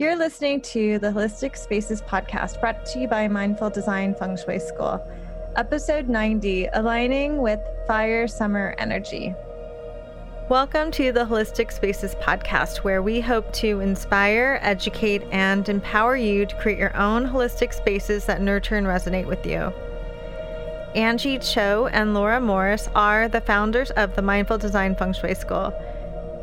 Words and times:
You're 0.00 0.16
listening 0.16 0.62
to 0.62 0.98
the 0.98 1.08
Holistic 1.08 1.58
Spaces 1.58 2.00
podcast 2.00 2.58
brought 2.58 2.86
to 2.86 3.00
you 3.00 3.06
by 3.06 3.28
Mindful 3.28 3.68
Design 3.68 4.14
Feng 4.14 4.34
Shui 4.34 4.58
School, 4.58 5.06
episode 5.56 6.08
90 6.08 6.68
Aligning 6.72 7.36
with 7.36 7.60
Fire 7.86 8.26
Summer 8.26 8.74
Energy. 8.78 9.34
Welcome 10.48 10.90
to 10.92 11.12
the 11.12 11.26
Holistic 11.26 11.70
Spaces 11.70 12.14
podcast, 12.14 12.78
where 12.78 13.02
we 13.02 13.20
hope 13.20 13.52
to 13.52 13.80
inspire, 13.80 14.58
educate, 14.62 15.22
and 15.32 15.68
empower 15.68 16.16
you 16.16 16.46
to 16.46 16.56
create 16.56 16.78
your 16.78 16.96
own 16.96 17.26
holistic 17.26 17.74
spaces 17.74 18.24
that 18.24 18.40
nurture 18.40 18.76
and 18.76 18.86
resonate 18.86 19.26
with 19.26 19.44
you. 19.44 19.70
Angie 20.94 21.38
Cho 21.40 21.88
and 21.92 22.14
Laura 22.14 22.40
Morris 22.40 22.88
are 22.94 23.28
the 23.28 23.42
founders 23.42 23.90
of 23.90 24.16
the 24.16 24.22
Mindful 24.22 24.56
Design 24.56 24.96
Feng 24.96 25.12
Shui 25.12 25.34
School. 25.34 25.74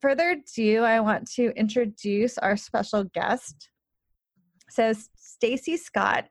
further 0.00 0.30
ado, 0.30 0.82
I 0.82 1.00
want 1.00 1.30
to 1.32 1.52
introduce 1.56 2.38
our 2.38 2.56
special 2.56 3.04
guest. 3.04 3.70
So, 4.70 4.92
Stacy 5.16 5.76
Scott 5.76 6.26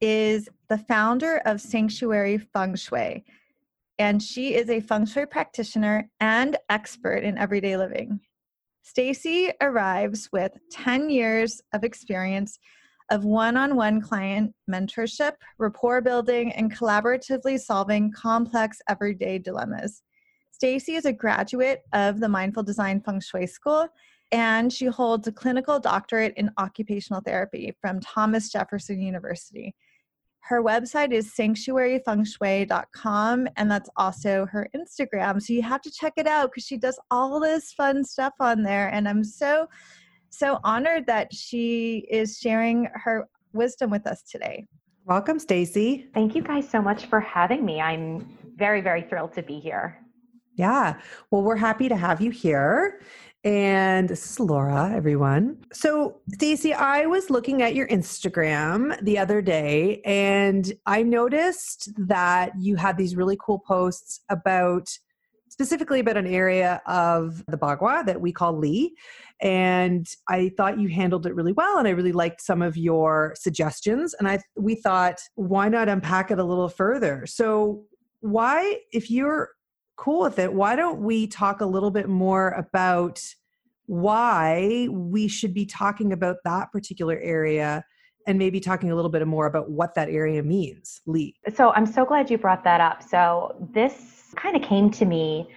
is 0.00 0.48
the 0.68 0.78
founder 0.78 1.42
of 1.44 1.60
Sanctuary 1.60 2.38
Feng 2.38 2.74
Shui, 2.74 3.24
and 3.98 4.22
she 4.22 4.54
is 4.54 4.68
a 4.68 4.80
feng 4.80 5.06
shui 5.06 5.26
practitioner 5.26 6.10
and 6.20 6.56
expert 6.68 7.24
in 7.24 7.38
everyday 7.38 7.76
living. 7.76 8.20
Stacy 8.82 9.52
arrives 9.60 10.28
with 10.32 10.52
10 10.72 11.08
years 11.08 11.60
of 11.72 11.84
experience 11.84 12.58
of 13.10 13.24
one-on-one 13.24 14.00
client 14.00 14.54
mentorship, 14.70 15.32
rapport 15.58 16.00
building, 16.00 16.52
and 16.52 16.74
collaboratively 16.74 17.60
solving 17.60 18.10
complex 18.10 18.78
everyday 18.88 19.38
dilemmas. 19.38 20.02
Stacy 20.62 20.94
is 20.94 21.06
a 21.06 21.12
graduate 21.12 21.82
of 21.92 22.20
the 22.20 22.28
Mindful 22.28 22.62
Design 22.62 23.00
Feng 23.00 23.18
Shui 23.18 23.48
School, 23.48 23.88
and 24.30 24.72
she 24.72 24.86
holds 24.86 25.26
a 25.26 25.32
clinical 25.32 25.80
doctorate 25.80 26.34
in 26.36 26.52
occupational 26.56 27.20
therapy 27.20 27.76
from 27.80 27.98
Thomas 27.98 28.48
Jefferson 28.48 29.02
University. 29.02 29.74
Her 30.38 30.62
website 30.62 31.12
is 31.12 31.34
sanctuaryfengshui.com, 31.34 33.48
and 33.56 33.68
that's 33.68 33.90
also 33.96 34.46
her 34.52 34.68
Instagram. 34.72 35.42
So 35.42 35.52
you 35.52 35.62
have 35.62 35.82
to 35.82 35.90
check 35.90 36.12
it 36.16 36.28
out 36.28 36.52
because 36.52 36.64
she 36.64 36.76
does 36.76 37.00
all 37.10 37.40
this 37.40 37.72
fun 37.72 38.04
stuff 38.04 38.34
on 38.38 38.62
there. 38.62 38.86
And 38.86 39.08
I'm 39.08 39.24
so, 39.24 39.66
so 40.30 40.60
honored 40.62 41.08
that 41.08 41.34
she 41.34 42.06
is 42.08 42.38
sharing 42.38 42.88
her 42.94 43.28
wisdom 43.52 43.90
with 43.90 44.06
us 44.06 44.22
today. 44.22 44.68
Welcome, 45.06 45.40
Stacy. 45.40 46.06
Thank 46.14 46.36
you 46.36 46.42
guys 46.42 46.68
so 46.68 46.80
much 46.80 47.06
for 47.06 47.18
having 47.18 47.64
me. 47.64 47.80
I'm 47.80 48.38
very, 48.54 48.80
very 48.80 49.02
thrilled 49.02 49.32
to 49.32 49.42
be 49.42 49.58
here. 49.58 49.98
Yeah. 50.54 51.00
Well, 51.30 51.42
we're 51.42 51.56
happy 51.56 51.88
to 51.88 51.96
have 51.96 52.20
you 52.20 52.30
here. 52.30 53.00
And 53.44 54.08
this 54.08 54.30
is 54.30 54.38
Laura, 54.38 54.92
everyone. 54.94 55.56
So, 55.72 56.20
Stacy, 56.34 56.72
I 56.72 57.06
was 57.06 57.28
looking 57.28 57.60
at 57.60 57.74
your 57.74 57.88
Instagram 57.88 59.02
the 59.02 59.18
other 59.18 59.42
day 59.42 60.00
and 60.04 60.72
I 60.86 61.02
noticed 61.02 61.90
that 62.06 62.52
you 62.56 62.76
had 62.76 62.96
these 62.96 63.16
really 63.16 63.36
cool 63.44 63.58
posts 63.58 64.20
about 64.28 64.96
specifically 65.48 66.00
about 66.00 66.16
an 66.16 66.26
area 66.26 66.80
of 66.86 67.44
the 67.46 67.58
Bagua 67.58 68.06
that 68.06 68.20
we 68.20 68.32
call 68.32 68.56
Li. 68.56 68.94
And 69.40 70.06
I 70.28 70.52
thought 70.56 70.78
you 70.78 70.88
handled 70.88 71.26
it 71.26 71.34
really 71.34 71.52
well 71.52 71.78
and 71.78 71.88
I 71.88 71.90
really 71.90 72.12
liked 72.12 72.40
some 72.40 72.62
of 72.62 72.76
your 72.76 73.34
suggestions 73.36 74.14
and 74.14 74.28
I 74.28 74.38
we 74.56 74.76
thought 74.76 75.18
why 75.34 75.68
not 75.68 75.88
unpack 75.88 76.30
it 76.30 76.38
a 76.38 76.44
little 76.44 76.68
further. 76.68 77.26
So, 77.26 77.86
why 78.20 78.78
if 78.92 79.10
you're 79.10 79.50
cool 79.96 80.22
with 80.22 80.38
it, 80.38 80.52
why 80.52 80.76
don't 80.76 81.00
we 81.00 81.26
talk 81.26 81.60
a 81.60 81.66
little 81.66 81.90
bit 81.90 82.08
more 82.08 82.50
about 82.50 83.20
why 83.86 84.88
we 84.90 85.28
should 85.28 85.52
be 85.52 85.66
talking 85.66 86.12
about 86.12 86.36
that 86.44 86.72
particular 86.72 87.18
area 87.18 87.84
and 88.26 88.38
maybe 88.38 88.60
talking 88.60 88.90
a 88.90 88.94
little 88.94 89.10
bit 89.10 89.26
more 89.26 89.46
about 89.46 89.70
what 89.70 89.94
that 89.94 90.08
area 90.08 90.42
means, 90.42 91.00
Li? 91.06 91.34
So 91.54 91.70
I'm 91.72 91.86
so 91.86 92.04
glad 92.04 92.30
you 92.30 92.38
brought 92.38 92.64
that 92.64 92.80
up. 92.80 93.02
So 93.02 93.68
this 93.74 94.32
kind 94.36 94.56
of 94.56 94.62
came 94.62 94.90
to 94.92 95.04
me 95.04 95.48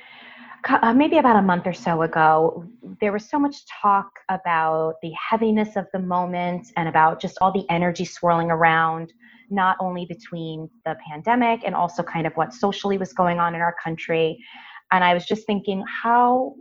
uh, 0.67 0.93
maybe 0.93 1.17
about 1.17 1.35
a 1.35 1.41
month 1.41 1.67
or 1.67 1.73
so 1.73 2.01
ago. 2.01 2.65
There 2.99 3.11
was 3.11 3.29
so 3.29 3.37
much 3.37 3.55
talk 3.81 4.09
about 4.29 4.95
the 5.01 5.11
heaviness 5.11 5.75
of 5.75 5.85
the 5.93 5.99
moment 5.99 6.67
and 6.75 6.89
about 6.89 7.21
just 7.21 7.37
all 7.39 7.51
the 7.51 7.65
energy 7.69 8.05
swirling 8.05 8.49
around 8.49 9.13
not 9.49 9.77
only 9.79 10.05
between 10.05 10.69
the 10.85 10.95
pandemic 11.07 11.61
and 11.65 11.75
also 11.75 12.03
kind 12.03 12.27
of 12.27 12.33
what 12.33 12.53
socially 12.53 12.97
was 12.97 13.13
going 13.13 13.39
on 13.39 13.55
in 13.55 13.61
our 13.61 13.75
country. 13.83 14.37
And 14.91 15.03
I 15.03 15.13
was 15.13 15.25
just 15.25 15.45
thinking 15.45 15.83
how 16.03 16.55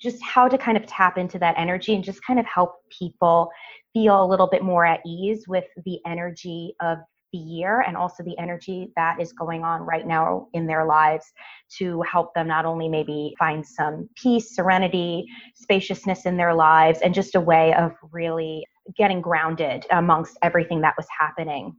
just 0.00 0.22
how 0.22 0.48
to 0.48 0.58
kind 0.58 0.76
of 0.76 0.84
tap 0.86 1.16
into 1.16 1.38
that 1.38 1.54
energy 1.56 1.94
and 1.94 2.04
just 2.04 2.22
kind 2.26 2.38
of 2.38 2.44
help 2.46 2.74
people 2.90 3.50
feel 3.94 4.22
a 4.22 4.26
little 4.26 4.48
bit 4.48 4.62
more 4.62 4.84
at 4.84 5.00
ease 5.06 5.44
with 5.48 5.64
the 5.84 5.98
energy 6.04 6.74
of 6.82 6.98
the 7.34 7.38
year 7.38 7.80
and 7.80 7.96
also 7.96 8.22
the 8.22 8.38
energy 8.38 8.92
that 8.96 9.20
is 9.20 9.32
going 9.32 9.64
on 9.64 9.80
right 9.82 10.06
now 10.06 10.46
in 10.52 10.66
their 10.66 10.84
lives 10.86 11.26
to 11.78 12.00
help 12.02 12.32
them 12.34 12.46
not 12.46 12.64
only 12.64 12.88
maybe 12.88 13.34
find 13.38 13.66
some 13.66 14.08
peace, 14.14 14.54
serenity, 14.54 15.24
spaciousness 15.56 16.26
in 16.26 16.36
their 16.36 16.54
lives, 16.54 17.00
and 17.02 17.12
just 17.12 17.34
a 17.34 17.40
way 17.40 17.74
of 17.74 17.92
really 18.12 18.64
getting 18.96 19.20
grounded 19.20 19.84
amongst 19.90 20.38
everything 20.42 20.80
that 20.80 20.94
was 20.96 21.06
happening. 21.18 21.74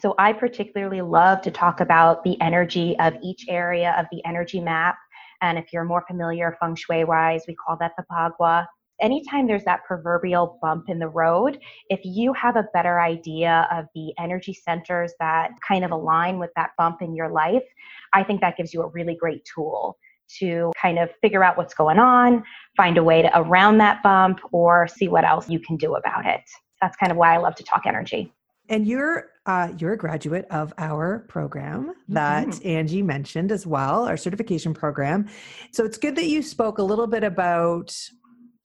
So 0.00 0.14
I 0.18 0.32
particularly 0.32 1.02
love 1.02 1.42
to 1.42 1.50
talk 1.50 1.80
about 1.80 2.24
the 2.24 2.40
energy 2.40 2.96
of 2.98 3.14
each 3.22 3.46
area 3.48 3.94
of 3.98 4.06
the 4.10 4.24
energy 4.24 4.60
map. 4.60 4.96
And 5.42 5.58
if 5.58 5.72
you're 5.72 5.84
more 5.84 6.04
familiar 6.06 6.56
feng 6.60 6.74
shui 6.74 7.04
wise, 7.04 7.44
we 7.46 7.54
call 7.54 7.76
that 7.78 7.92
the 7.96 8.04
bagua. 8.10 8.66
Anytime 9.00 9.46
there's 9.46 9.64
that 9.64 9.84
proverbial 9.84 10.58
bump 10.62 10.88
in 10.88 10.98
the 10.98 11.08
road, 11.08 11.58
if 11.88 12.00
you 12.04 12.32
have 12.34 12.56
a 12.56 12.68
better 12.72 13.00
idea 13.00 13.66
of 13.72 13.86
the 13.94 14.12
energy 14.18 14.54
centers 14.54 15.12
that 15.18 15.50
kind 15.66 15.84
of 15.84 15.90
align 15.90 16.38
with 16.38 16.50
that 16.56 16.70
bump 16.78 17.02
in 17.02 17.14
your 17.14 17.28
life, 17.28 17.64
I 18.12 18.22
think 18.22 18.40
that 18.40 18.56
gives 18.56 18.72
you 18.72 18.82
a 18.82 18.88
really 18.88 19.16
great 19.16 19.44
tool 19.44 19.98
to 20.38 20.72
kind 20.80 20.98
of 20.98 21.10
figure 21.20 21.42
out 21.44 21.56
what's 21.56 21.74
going 21.74 21.98
on, 21.98 22.44
find 22.76 22.96
a 22.96 23.04
way 23.04 23.22
to 23.22 23.38
around 23.38 23.78
that 23.78 24.02
bump, 24.02 24.40
or 24.52 24.88
see 24.88 25.08
what 25.08 25.24
else 25.24 25.50
you 25.50 25.58
can 25.58 25.76
do 25.76 25.96
about 25.96 26.24
it. 26.24 26.42
That's 26.80 26.96
kind 26.96 27.12
of 27.12 27.18
why 27.18 27.34
I 27.34 27.38
love 27.38 27.56
to 27.56 27.64
talk 27.64 27.82
energy. 27.86 28.32
And 28.68 28.86
you're 28.86 29.30
uh, 29.44 29.72
you're 29.78 29.94
a 29.94 29.98
graduate 29.98 30.46
of 30.50 30.72
our 30.78 31.26
program 31.28 31.94
that 32.08 32.46
mm-hmm. 32.46 32.68
Angie 32.68 33.02
mentioned 33.02 33.50
as 33.50 33.66
well, 33.66 34.06
our 34.06 34.16
certification 34.16 34.72
program. 34.72 35.28
So 35.72 35.84
it's 35.84 35.98
good 35.98 36.14
that 36.16 36.26
you 36.26 36.42
spoke 36.42 36.78
a 36.78 36.82
little 36.82 37.08
bit 37.08 37.24
about 37.24 37.92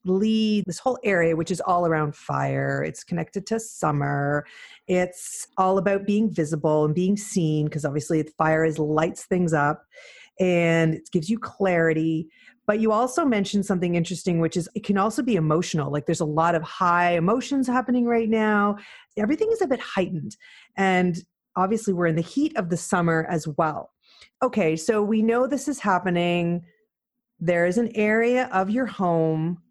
Li 0.06 0.64
this 0.66 0.80
whole 0.80 0.98
area 1.04 1.36
which 1.36 1.52
is 1.52 1.62
all 1.62 1.86
around 1.86 2.16
fire 2.16 2.84
it's 2.84 3.04
connected 3.04 3.46
to 3.48 3.60
summer 3.60 4.46
it's 4.88 5.48
all 5.58 5.78
about 5.78 6.06
being 6.06 6.32
visible 6.32 6.86
and 6.86 6.96
being 6.96 7.18
seen 7.18 7.66
because 7.66 7.86
obviously 7.86 8.24
fire 8.38 8.64
is 8.64 8.80
lights 8.80 9.26
things 9.26 9.54
up 9.54 9.84
and 10.40 10.94
it 10.94 11.10
gives 11.12 11.30
you 11.30 11.38
clarity 11.38 12.30
but 12.68 12.82
you 12.82 12.92
also 12.92 13.26
mentioned 13.26 13.66
something 13.66 13.96
interesting, 13.96 14.40
which 14.40 14.58
is 14.58 14.70
it 14.76 14.84
can 14.84 14.98
also 14.98 15.24
be 15.24 15.38
emotional. 15.38 15.90
Like 15.90 16.06
there's 16.06 16.20
a 16.20 16.26
lot 16.26 16.54
of 16.54 16.62
high 16.62 17.14
emotions 17.14 17.66
happening 17.66 18.06
right 18.06 18.30
now. 18.30 18.76
Everything 19.16 19.50
is 19.52 19.62
a 19.62 19.68
bit 19.68 19.80
heightened. 19.80 20.36
And 20.76 21.18
obviously, 21.56 21.94
we're 21.94 22.08
in 22.08 22.18
the 22.18 22.22
heat 22.22 22.56
of 22.58 22.70
the 22.70 22.78
summer 22.78 23.26
as 23.30 23.48
well. 23.48 23.92
Okay, 24.44 24.76
so 24.76 25.02
we 25.02 25.22
know 25.22 25.48
this 25.48 25.70
is 25.70 25.80
happening. 25.80 26.62
There 27.40 27.66
is 27.66 27.78
an 27.78 27.90
area 27.96 28.50
of 28.52 28.70
your 28.70 28.86
home 28.86 29.62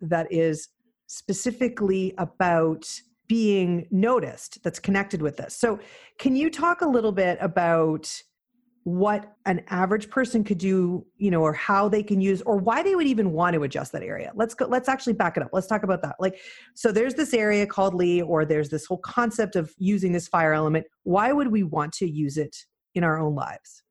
that 0.00 0.26
is 0.32 0.68
specifically 1.06 2.14
about 2.18 2.84
being 3.28 3.86
noticed 3.92 4.62
that's 4.64 4.80
connected 4.80 5.22
with 5.22 5.36
this. 5.36 5.56
So, 5.56 5.78
can 6.18 6.34
you 6.34 6.50
talk 6.50 6.80
a 6.80 6.88
little 6.88 7.12
bit 7.12 7.38
about 7.40 8.12
what 8.84 9.34
an 9.46 9.64
average 9.68 10.10
person 10.10 10.44
could 10.44 10.58
do 10.58 11.04
you 11.16 11.30
know 11.30 11.40
or 11.40 11.54
how 11.54 11.88
they 11.88 12.02
can 12.02 12.20
use 12.20 12.42
or 12.42 12.58
why 12.58 12.82
they 12.82 12.94
would 12.94 13.06
even 13.06 13.32
want 13.32 13.54
to 13.54 13.62
adjust 13.62 13.92
that 13.92 14.02
area. 14.02 14.30
Let's 14.34 14.54
go 14.54 14.66
let's 14.66 14.88
actually 14.88 15.14
back 15.14 15.36
it 15.36 15.42
up. 15.42 15.50
Let's 15.52 15.66
talk 15.66 15.82
about 15.82 16.02
that. 16.02 16.16
Like 16.20 16.38
so 16.74 16.92
there's 16.92 17.14
this 17.14 17.32
area 17.32 17.66
called 17.66 17.94
Li 17.94 18.20
or 18.20 18.44
there's 18.44 18.68
this 18.68 18.84
whole 18.84 18.98
concept 18.98 19.56
of 19.56 19.74
using 19.78 20.12
this 20.12 20.28
fire 20.28 20.52
element. 20.52 20.86
Why 21.02 21.32
would 21.32 21.48
we 21.48 21.62
want 21.62 21.94
to 21.94 22.08
use 22.08 22.36
it 22.36 22.56
in 22.94 23.04
our 23.04 23.18
own 23.18 23.34
lives? 23.34 23.82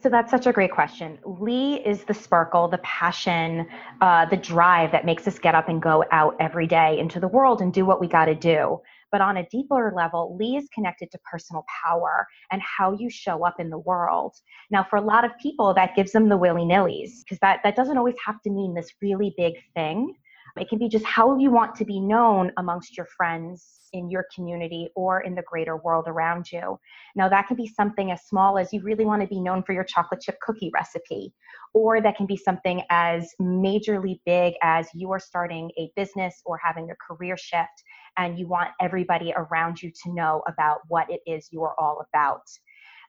So 0.00 0.08
that's 0.08 0.30
such 0.30 0.46
a 0.46 0.52
great 0.52 0.70
question. 0.70 1.18
Li 1.24 1.76
is 1.84 2.04
the 2.04 2.14
sparkle, 2.14 2.68
the 2.68 2.78
passion, 2.78 3.66
uh, 4.00 4.26
the 4.26 4.36
drive 4.36 4.92
that 4.92 5.04
makes 5.04 5.26
us 5.26 5.40
get 5.40 5.56
up 5.56 5.68
and 5.68 5.82
go 5.82 6.04
out 6.12 6.36
every 6.38 6.68
day 6.68 6.98
into 6.98 7.18
the 7.18 7.26
world 7.26 7.60
and 7.60 7.72
do 7.72 7.84
what 7.84 8.00
we 8.00 8.06
got 8.06 8.26
to 8.26 8.34
do. 8.34 8.80
But 9.10 9.20
on 9.20 9.38
a 9.38 9.46
deeper 9.46 9.92
level, 9.96 10.36
Li 10.38 10.56
is 10.56 10.68
connected 10.74 11.10
to 11.12 11.18
personal 11.30 11.64
power 11.84 12.26
and 12.52 12.60
how 12.62 12.92
you 12.92 13.08
show 13.08 13.44
up 13.44 13.58
in 13.58 13.70
the 13.70 13.78
world. 13.78 14.36
Now, 14.70 14.84
for 14.88 14.96
a 14.96 15.02
lot 15.02 15.24
of 15.24 15.30
people, 15.40 15.72
that 15.74 15.96
gives 15.96 16.12
them 16.12 16.28
the 16.28 16.36
willy 16.36 16.62
nillys 16.62 17.24
because 17.24 17.38
that, 17.40 17.60
that 17.64 17.76
doesn't 17.76 17.96
always 17.96 18.16
have 18.24 18.40
to 18.42 18.50
mean 18.50 18.74
this 18.74 18.92
really 19.00 19.34
big 19.36 19.54
thing. 19.74 20.14
It 20.56 20.68
can 20.68 20.78
be 20.78 20.88
just 20.88 21.04
how 21.04 21.38
you 21.38 21.50
want 21.50 21.76
to 21.76 21.84
be 21.84 22.00
known 22.00 22.50
amongst 22.56 22.96
your 22.96 23.06
friends 23.16 23.88
in 23.92 24.10
your 24.10 24.26
community 24.34 24.88
or 24.96 25.20
in 25.20 25.34
the 25.34 25.42
greater 25.42 25.76
world 25.76 26.06
around 26.08 26.50
you. 26.50 26.78
Now, 27.14 27.28
that 27.28 27.46
can 27.46 27.56
be 27.56 27.66
something 27.66 28.10
as 28.10 28.22
small 28.26 28.58
as 28.58 28.72
you 28.72 28.82
really 28.82 29.04
want 29.04 29.22
to 29.22 29.28
be 29.28 29.40
known 29.40 29.62
for 29.62 29.72
your 29.72 29.84
chocolate 29.84 30.20
chip 30.20 30.38
cookie 30.40 30.70
recipe, 30.74 31.32
or 31.74 32.00
that 32.00 32.16
can 32.16 32.26
be 32.26 32.36
something 32.36 32.82
as 32.90 33.32
majorly 33.40 34.20
big 34.26 34.54
as 34.62 34.88
you 34.94 35.10
are 35.12 35.20
starting 35.20 35.70
a 35.78 35.90
business 35.96 36.42
or 36.44 36.58
having 36.62 36.90
a 36.90 36.96
career 36.96 37.36
shift 37.36 37.84
and 38.18 38.38
you 38.38 38.46
want 38.46 38.70
everybody 38.80 39.32
around 39.36 39.80
you 39.80 39.90
to 40.02 40.12
know 40.12 40.42
about 40.46 40.80
what 40.88 41.08
it 41.10 41.20
is 41.26 41.48
you 41.50 41.62
are 41.62 41.74
all 41.78 42.04
about. 42.12 42.42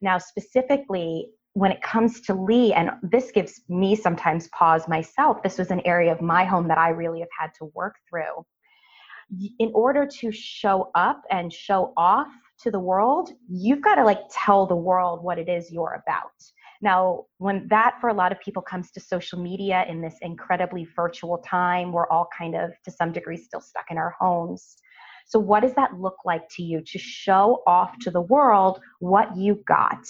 Now, 0.02 0.18
specifically, 0.18 1.32
when 1.54 1.72
it 1.72 1.82
comes 1.82 2.22
to 2.22 2.34
Li, 2.34 2.74
and 2.74 2.92
this 3.02 3.32
gives 3.32 3.62
me 3.68 3.96
sometimes 3.96 4.48
pause 4.50 4.88
myself, 4.88 5.44
this 5.44 5.58
was 5.58 5.72
an 5.72 5.82
area 5.84 6.12
of 6.12 6.22
my 6.22 6.46
home 6.46 6.68
that 6.70 6.78
I 6.78 6.90
really 6.90 7.20
have 7.20 7.30
had 7.38 7.52
to 7.56 7.66
work 7.74 7.96
through. 8.10 8.46
In 9.60 9.72
order 9.74 10.08
to 10.20 10.32
show 10.32 10.90
up 10.96 11.22
and 11.30 11.52
show 11.52 11.94
off 11.98 12.28
to 12.62 12.72
the 12.72 12.80
world, 12.80 13.32
you've 13.50 13.82
got 13.82 13.96
to 13.96 14.04
like 14.04 14.22
tell 14.32 14.66
the 14.66 14.76
world 14.76 15.24
what 15.24 15.38
it 15.38 15.50
is 15.50 15.72
you're 15.72 16.02
about. 16.06 16.32
Now, 16.82 17.26
when 17.38 17.68
that 17.70 17.98
for 18.00 18.10
a 18.10 18.14
lot 18.14 18.32
of 18.32 18.40
people 18.40 18.62
comes 18.62 18.92
to 18.92 19.00
social 19.00 19.40
media 19.40 19.86
in 19.90 20.02
this 20.02 20.16
incredibly 20.22 20.88
virtual 20.96 21.40
time, 21.40 21.92
we're 21.92 22.08
all 22.08 22.30
kind 22.38 22.56
of 22.56 22.72
to 22.86 22.92
some 22.92 23.12
degree 23.12 23.38
still 23.38 23.60
stuck 23.60 23.86
in 23.92 23.98
our 23.98 24.16
homes. 24.20 24.78
So, 25.30 25.38
what 25.38 25.62
does 25.62 25.76
that 25.76 25.94
look 25.94 26.18
like 26.26 26.50
to 26.56 26.64
you 26.64 26.82
to 26.82 26.98
show 26.98 27.62
off 27.68 28.00
to 28.00 28.10
the 28.10 28.22
world 28.22 28.82
what 28.98 29.38
you 29.38 29.64
got? 29.68 30.04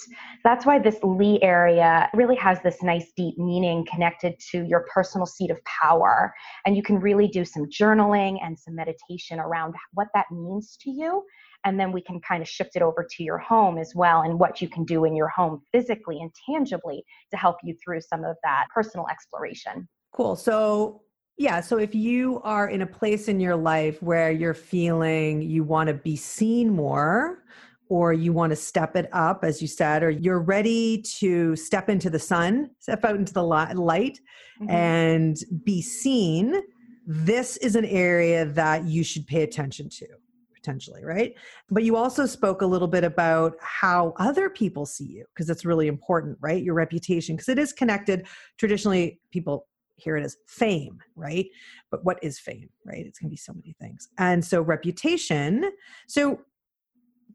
That's 0.44 0.64
why 0.64 0.78
this 0.78 0.96
Li 1.02 1.38
area 1.42 2.08
really 2.14 2.36
has 2.36 2.58
this 2.62 2.82
nice 2.82 3.12
deep 3.14 3.36
meaning 3.36 3.84
connected 3.84 4.38
to 4.50 4.64
your 4.64 4.86
personal 4.92 5.26
seat 5.26 5.50
of 5.50 5.58
power. 5.64 6.32
And 6.64 6.74
you 6.74 6.82
can 6.82 6.98
really 6.98 7.28
do 7.28 7.44
some 7.44 7.66
journaling 7.66 8.38
and 8.42 8.58
some 8.58 8.74
meditation 8.74 9.38
around 9.38 9.74
what 9.92 10.08
that 10.14 10.24
means 10.30 10.78
to 10.84 10.90
you. 10.90 11.22
And 11.66 11.78
then 11.78 11.92
we 11.92 12.00
can 12.00 12.18
kind 12.20 12.42
of 12.42 12.48
shift 12.48 12.74
it 12.74 12.80
over 12.80 13.06
to 13.10 13.22
your 13.22 13.36
home 13.36 13.76
as 13.76 13.92
well 13.94 14.22
and 14.22 14.40
what 14.40 14.62
you 14.62 14.70
can 14.70 14.86
do 14.86 15.04
in 15.04 15.14
your 15.14 15.28
home 15.28 15.60
physically 15.70 16.18
and 16.18 16.30
tangibly 16.48 17.04
to 17.30 17.36
help 17.36 17.56
you 17.62 17.76
through 17.84 18.00
some 18.00 18.24
of 18.24 18.36
that 18.42 18.68
personal 18.74 19.06
exploration. 19.10 19.86
Cool. 20.14 20.34
So, 20.34 21.02
yeah. 21.40 21.62
So 21.62 21.78
if 21.78 21.94
you 21.94 22.42
are 22.44 22.68
in 22.68 22.82
a 22.82 22.86
place 22.86 23.26
in 23.26 23.40
your 23.40 23.56
life 23.56 24.02
where 24.02 24.30
you're 24.30 24.52
feeling 24.52 25.40
you 25.40 25.64
want 25.64 25.86
to 25.86 25.94
be 25.94 26.14
seen 26.14 26.68
more, 26.68 27.42
or 27.88 28.12
you 28.12 28.34
want 28.34 28.50
to 28.50 28.56
step 28.56 28.94
it 28.94 29.08
up, 29.14 29.42
as 29.42 29.62
you 29.62 29.66
said, 29.66 30.02
or 30.02 30.10
you're 30.10 30.38
ready 30.38 31.00
to 31.00 31.56
step 31.56 31.88
into 31.88 32.10
the 32.10 32.18
sun, 32.18 32.68
step 32.78 33.06
out 33.06 33.16
into 33.16 33.32
the 33.32 33.42
light 33.42 34.20
mm-hmm. 34.60 34.70
and 34.70 35.38
be 35.64 35.80
seen, 35.80 36.60
this 37.06 37.56
is 37.56 37.74
an 37.74 37.86
area 37.86 38.44
that 38.44 38.84
you 38.84 39.02
should 39.02 39.26
pay 39.26 39.42
attention 39.42 39.88
to 39.88 40.06
potentially, 40.54 41.02
right? 41.06 41.34
But 41.70 41.84
you 41.84 41.96
also 41.96 42.26
spoke 42.26 42.60
a 42.60 42.66
little 42.66 42.86
bit 42.86 43.02
about 43.02 43.54
how 43.62 44.12
other 44.18 44.50
people 44.50 44.84
see 44.84 45.06
you 45.06 45.24
because 45.34 45.48
it's 45.48 45.64
really 45.64 45.86
important, 45.88 46.36
right? 46.42 46.62
Your 46.62 46.74
reputation, 46.74 47.34
because 47.34 47.48
it 47.48 47.58
is 47.58 47.72
connected. 47.72 48.26
Traditionally, 48.58 49.20
people 49.30 49.66
hear 50.00 50.16
it 50.16 50.24
as 50.24 50.36
fame, 50.46 50.98
right? 51.16 51.46
But 51.90 52.04
what 52.04 52.18
is 52.22 52.38
fame, 52.38 52.70
right? 52.84 53.04
It's 53.06 53.18
going 53.18 53.28
to 53.28 53.32
be 53.32 53.36
so 53.36 53.52
many 53.52 53.74
things. 53.80 54.08
And 54.18 54.44
so 54.44 54.62
reputation. 54.62 55.70
So 56.08 56.40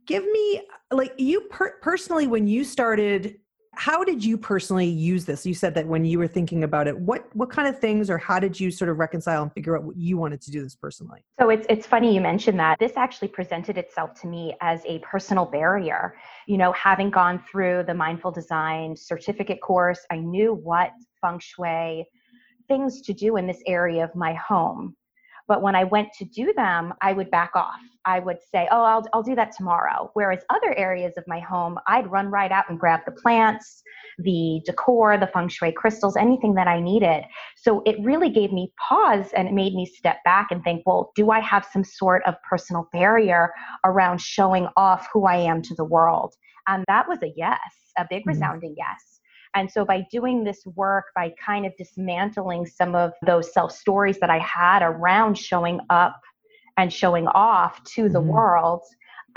give 0.05 0.23
me 0.25 0.61
like 0.91 1.13
you 1.17 1.41
per- 1.41 1.79
personally 1.81 2.27
when 2.27 2.47
you 2.47 2.63
started 2.63 3.37
how 3.77 4.05
did 4.05 4.23
you 4.23 4.37
personally 4.37 4.85
use 4.85 5.25
this 5.25 5.45
you 5.45 5.53
said 5.53 5.73
that 5.75 5.85
when 5.85 6.05
you 6.05 6.17
were 6.17 6.27
thinking 6.27 6.63
about 6.63 6.87
it 6.87 6.97
what 6.97 7.27
what 7.35 7.49
kind 7.49 7.67
of 7.67 7.77
things 7.79 8.09
or 8.09 8.17
how 8.17 8.39
did 8.39 8.57
you 8.57 8.71
sort 8.71 8.89
of 8.89 8.97
reconcile 8.97 9.43
and 9.43 9.51
figure 9.53 9.77
out 9.77 9.83
what 9.83 9.97
you 9.97 10.17
wanted 10.17 10.41
to 10.41 10.51
do 10.51 10.63
this 10.63 10.75
personally 10.75 11.23
so 11.39 11.49
it's 11.49 11.65
it's 11.69 11.85
funny 11.85 12.13
you 12.13 12.21
mentioned 12.21 12.59
that 12.59 12.77
this 12.79 12.93
actually 12.95 13.27
presented 13.27 13.77
itself 13.77 14.13
to 14.19 14.27
me 14.27 14.55
as 14.61 14.81
a 14.85 14.99
personal 14.99 15.45
barrier 15.45 16.15
you 16.47 16.57
know 16.57 16.71
having 16.71 17.09
gone 17.09 17.43
through 17.51 17.83
the 17.85 17.93
mindful 17.93 18.31
design 18.31 18.95
certificate 18.95 19.61
course 19.61 19.99
i 20.11 20.17
knew 20.17 20.53
what 20.53 20.91
feng 21.21 21.39
shui 21.39 22.05
things 22.67 23.01
to 23.01 23.13
do 23.13 23.37
in 23.37 23.47
this 23.47 23.61
area 23.65 24.03
of 24.03 24.15
my 24.15 24.33
home. 24.33 24.95
But 25.47 25.61
when 25.61 25.75
I 25.75 25.83
went 25.83 26.09
to 26.17 26.25
do 26.25 26.53
them, 26.53 26.93
I 27.01 27.13
would 27.13 27.29
back 27.29 27.51
off. 27.55 27.79
I 28.05 28.19
would 28.19 28.37
say, 28.51 28.67
oh, 28.71 28.81
I'll, 28.81 29.05
I'll 29.13 29.23
do 29.23 29.35
that 29.35 29.55
tomorrow. 29.55 30.09
Whereas 30.13 30.39
other 30.49 30.73
areas 30.75 31.13
of 31.17 31.23
my 31.27 31.39
home, 31.39 31.77
I'd 31.87 32.09
run 32.09 32.29
right 32.29 32.51
out 32.51 32.65
and 32.69 32.79
grab 32.79 33.01
the 33.05 33.11
plants, 33.11 33.83
the 34.17 34.61
decor, 34.65 35.17
the 35.17 35.27
feng 35.27 35.47
shui 35.47 35.71
crystals, 35.71 36.17
anything 36.17 36.55
that 36.55 36.67
I 36.67 36.79
needed. 36.79 37.23
So 37.57 37.83
it 37.85 37.95
really 38.01 38.29
gave 38.29 38.51
me 38.51 38.73
pause 38.87 39.27
and 39.35 39.47
it 39.47 39.53
made 39.53 39.75
me 39.75 39.85
step 39.85 40.17
back 40.23 40.47
and 40.49 40.63
think, 40.63 40.83
well, 40.85 41.11
do 41.15 41.29
I 41.29 41.39
have 41.41 41.67
some 41.71 41.83
sort 41.83 42.23
of 42.25 42.35
personal 42.47 42.89
barrier 42.91 43.53
around 43.83 44.21
showing 44.21 44.67
off 44.75 45.07
who 45.13 45.25
I 45.25 45.37
am 45.37 45.61
to 45.63 45.75
the 45.75 45.85
world? 45.85 46.33
And 46.67 46.83
that 46.87 47.07
was 47.07 47.19
a 47.21 47.31
yes, 47.35 47.59
a 47.99 48.05
big 48.09 48.21
mm-hmm. 48.21 48.29
resounding 48.29 48.75
yes. 48.77 49.15
And 49.55 49.71
so 49.71 49.85
by 49.85 50.05
doing 50.11 50.43
this 50.43 50.65
work, 50.75 51.05
by 51.15 51.33
kind 51.43 51.65
of 51.65 51.75
dismantling 51.77 52.65
some 52.65 52.93
of 52.93 53.13
those 53.25 53.53
self 53.53 53.71
stories 53.71 54.19
that 54.19 54.29
I 54.29 54.39
had 54.39 54.81
around 54.81 55.37
showing 55.37 55.79
up 55.89 56.19
and 56.77 56.91
showing 56.91 57.27
off 57.27 57.81
to 57.95 58.09
the 58.09 58.19
mm-hmm. 58.19 58.29
world, 58.29 58.81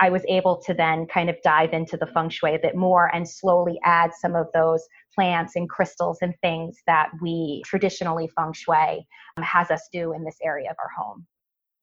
I 0.00 0.11
was 0.11 0.23
able 0.29 0.61
to 0.67 0.75
then 0.75 1.06
kind 1.06 1.31
of 1.31 1.37
dive 1.43 1.73
into 1.73 1.97
the 1.97 2.06
feng 2.06 2.29
shui 2.29 2.55
a 2.55 2.59
bit 2.59 2.76
more 2.76 3.15
and 3.15 3.29
slowly 3.29 3.79
add 3.85 4.11
some 4.12 4.35
of 4.35 4.47
those 4.55 4.87
plants 5.15 5.56
and 5.56 5.69
crystals 5.69 6.19
and 6.20 6.35
things 6.43 6.79
that 6.87 7.11
we 7.20 7.62
traditionally 7.65 8.29
feng 8.37 8.53
shui 8.53 9.06
um, 9.37 9.44
has 9.44 9.70
us 9.70 9.88
do 9.93 10.12
in 10.12 10.25
this 10.25 10.37
area 10.43 10.70
of 10.70 10.76
our 10.79 10.91
home. 10.97 11.26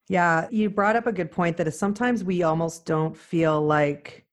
Yeah, 0.08 0.48
you 0.52 0.70
brought 0.70 0.96
up 0.96 1.08
a 1.08 1.12
good 1.12 1.32
point 1.32 1.58
that 1.58 1.74
sometimes 1.74 2.24
we 2.24 2.44
almost 2.44 2.86
don't 2.86 3.18
feel 3.18 3.62
like 3.62 4.25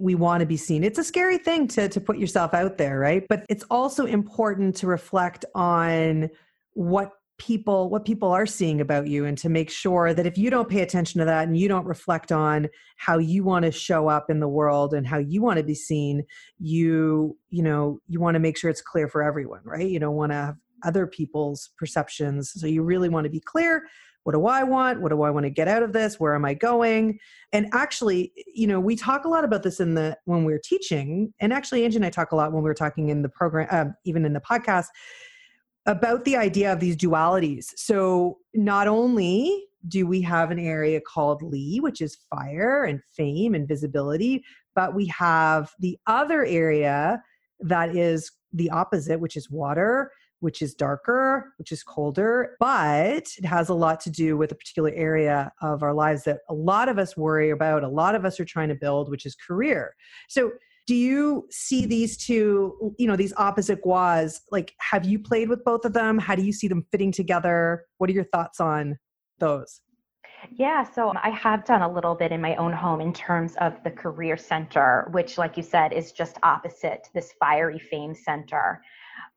we 0.00 0.14
want 0.14 0.40
to 0.40 0.46
be 0.46 0.56
seen. 0.56 0.82
It's 0.82 0.98
a 0.98 1.04
scary 1.04 1.38
thing 1.38 1.68
to 1.68 1.88
to 1.88 2.00
put 2.00 2.18
yourself 2.18 2.54
out 2.54 2.78
there, 2.78 2.98
right? 2.98 3.24
But 3.28 3.44
it's 3.48 3.64
also 3.70 4.06
important 4.06 4.76
to 4.76 4.86
reflect 4.86 5.44
on 5.54 6.30
what 6.72 7.12
people 7.40 7.88
what 7.88 8.04
people 8.04 8.30
are 8.30 8.44
seeing 8.44 8.82
about 8.82 9.06
you 9.06 9.24
and 9.24 9.38
to 9.38 9.48
make 9.48 9.70
sure 9.70 10.12
that 10.12 10.26
if 10.26 10.36
you 10.36 10.50
don't 10.50 10.68
pay 10.68 10.82
attention 10.82 11.18
to 11.18 11.24
that 11.24 11.48
and 11.48 11.56
you 11.56 11.68
don't 11.68 11.86
reflect 11.86 12.30
on 12.30 12.68
how 12.96 13.16
you 13.16 13.42
want 13.42 13.64
to 13.64 13.72
show 13.72 14.08
up 14.08 14.28
in 14.28 14.40
the 14.40 14.48
world 14.48 14.92
and 14.92 15.06
how 15.06 15.16
you 15.16 15.40
want 15.40 15.56
to 15.56 15.64
be 15.64 15.74
seen 15.74 16.22
you 16.58 17.34
you 17.48 17.62
know 17.62 17.98
you 18.08 18.20
want 18.20 18.34
to 18.34 18.38
make 18.38 18.58
sure 18.58 18.68
it's 18.68 18.82
clear 18.82 19.08
for 19.08 19.22
everyone 19.22 19.62
right 19.64 19.88
you 19.88 19.98
don't 19.98 20.16
want 20.16 20.30
to 20.30 20.36
have 20.36 20.56
other 20.84 21.06
people's 21.06 21.70
perceptions 21.78 22.52
so 22.54 22.66
you 22.66 22.82
really 22.82 23.08
want 23.08 23.24
to 23.24 23.30
be 23.30 23.40
clear 23.40 23.84
what 24.24 24.32
do 24.32 24.46
I 24.46 24.62
want? 24.62 25.00
What 25.00 25.10
do 25.10 25.22
I 25.22 25.30
want 25.30 25.44
to 25.44 25.50
get 25.50 25.68
out 25.68 25.82
of 25.82 25.92
this? 25.92 26.20
Where 26.20 26.34
am 26.34 26.44
I 26.44 26.54
going? 26.54 27.18
And 27.52 27.68
actually, 27.72 28.32
you 28.54 28.66
know, 28.66 28.78
we 28.78 28.94
talk 28.94 29.24
a 29.24 29.28
lot 29.28 29.44
about 29.44 29.62
this 29.62 29.80
in 29.80 29.94
the 29.94 30.16
when 30.24 30.44
we're 30.44 30.60
teaching, 30.62 31.32
and 31.40 31.52
actually, 31.52 31.84
Angie 31.84 31.96
and 31.96 32.04
I 32.04 32.10
talk 32.10 32.32
a 32.32 32.36
lot 32.36 32.52
when 32.52 32.62
we 32.62 32.70
are 32.70 32.74
talking 32.74 33.08
in 33.08 33.22
the 33.22 33.28
program, 33.28 33.68
um, 33.70 33.94
even 34.04 34.24
in 34.24 34.32
the 34.32 34.40
podcast, 34.40 34.86
about 35.86 36.24
the 36.24 36.36
idea 36.36 36.72
of 36.72 36.80
these 36.80 36.96
dualities. 36.96 37.66
So 37.76 38.38
not 38.54 38.86
only 38.86 39.64
do 39.88 40.06
we 40.06 40.20
have 40.20 40.50
an 40.50 40.58
area 40.58 41.00
called 41.00 41.42
Li, 41.42 41.80
which 41.80 42.02
is 42.02 42.18
fire 42.28 42.84
and 42.84 43.00
fame 43.16 43.54
and 43.54 43.66
visibility, 43.66 44.44
but 44.74 44.94
we 44.94 45.06
have 45.06 45.72
the 45.78 45.98
other 46.06 46.44
area 46.44 47.22
that 47.60 47.96
is 47.96 48.30
the 48.52 48.70
opposite, 48.70 49.20
which 49.20 49.36
is 49.36 49.50
water 49.50 50.12
which 50.40 50.62
is 50.62 50.74
darker, 50.74 51.52
which 51.58 51.70
is 51.70 51.82
colder, 51.82 52.56
but 52.58 53.28
it 53.38 53.44
has 53.44 53.68
a 53.68 53.74
lot 53.74 54.00
to 54.00 54.10
do 54.10 54.36
with 54.36 54.52
a 54.52 54.54
particular 54.54 54.90
area 54.94 55.52
of 55.60 55.82
our 55.82 55.94
lives 55.94 56.24
that 56.24 56.40
a 56.48 56.54
lot 56.54 56.88
of 56.88 56.98
us 56.98 57.16
worry 57.16 57.50
about, 57.50 57.84
a 57.84 57.88
lot 57.88 58.14
of 58.14 58.24
us 58.24 58.40
are 58.40 58.44
trying 58.44 58.68
to 58.68 58.74
build, 58.74 59.10
which 59.10 59.26
is 59.26 59.34
career. 59.34 59.94
So, 60.28 60.52
do 60.86 60.96
you 60.96 61.46
see 61.50 61.86
these 61.86 62.16
two, 62.16 62.94
you 62.98 63.06
know, 63.06 63.14
these 63.14 63.34
opposite 63.36 63.80
guas? 63.82 64.40
Like, 64.50 64.74
have 64.80 65.04
you 65.04 65.20
played 65.20 65.48
with 65.48 65.62
both 65.62 65.84
of 65.84 65.92
them? 65.92 66.18
How 66.18 66.34
do 66.34 66.42
you 66.42 66.52
see 66.52 66.66
them 66.66 66.84
fitting 66.90 67.12
together? 67.12 67.84
What 67.98 68.10
are 68.10 68.12
your 68.12 68.24
thoughts 68.24 68.58
on 68.58 68.98
those? 69.38 69.82
Yeah, 70.50 70.82
so 70.82 71.12
I 71.22 71.30
have 71.30 71.64
done 71.64 71.82
a 71.82 71.92
little 71.92 72.14
bit 72.14 72.32
in 72.32 72.40
my 72.40 72.56
own 72.56 72.72
home 72.72 73.00
in 73.00 73.12
terms 73.12 73.54
of 73.60 73.74
the 73.84 73.90
career 73.90 74.36
center, 74.36 75.08
which, 75.12 75.38
like 75.38 75.56
you 75.56 75.62
said, 75.62 75.92
is 75.92 76.12
just 76.12 76.38
opposite 76.42 77.08
this 77.14 77.34
fiery 77.38 77.78
fame 77.78 78.14
center 78.14 78.82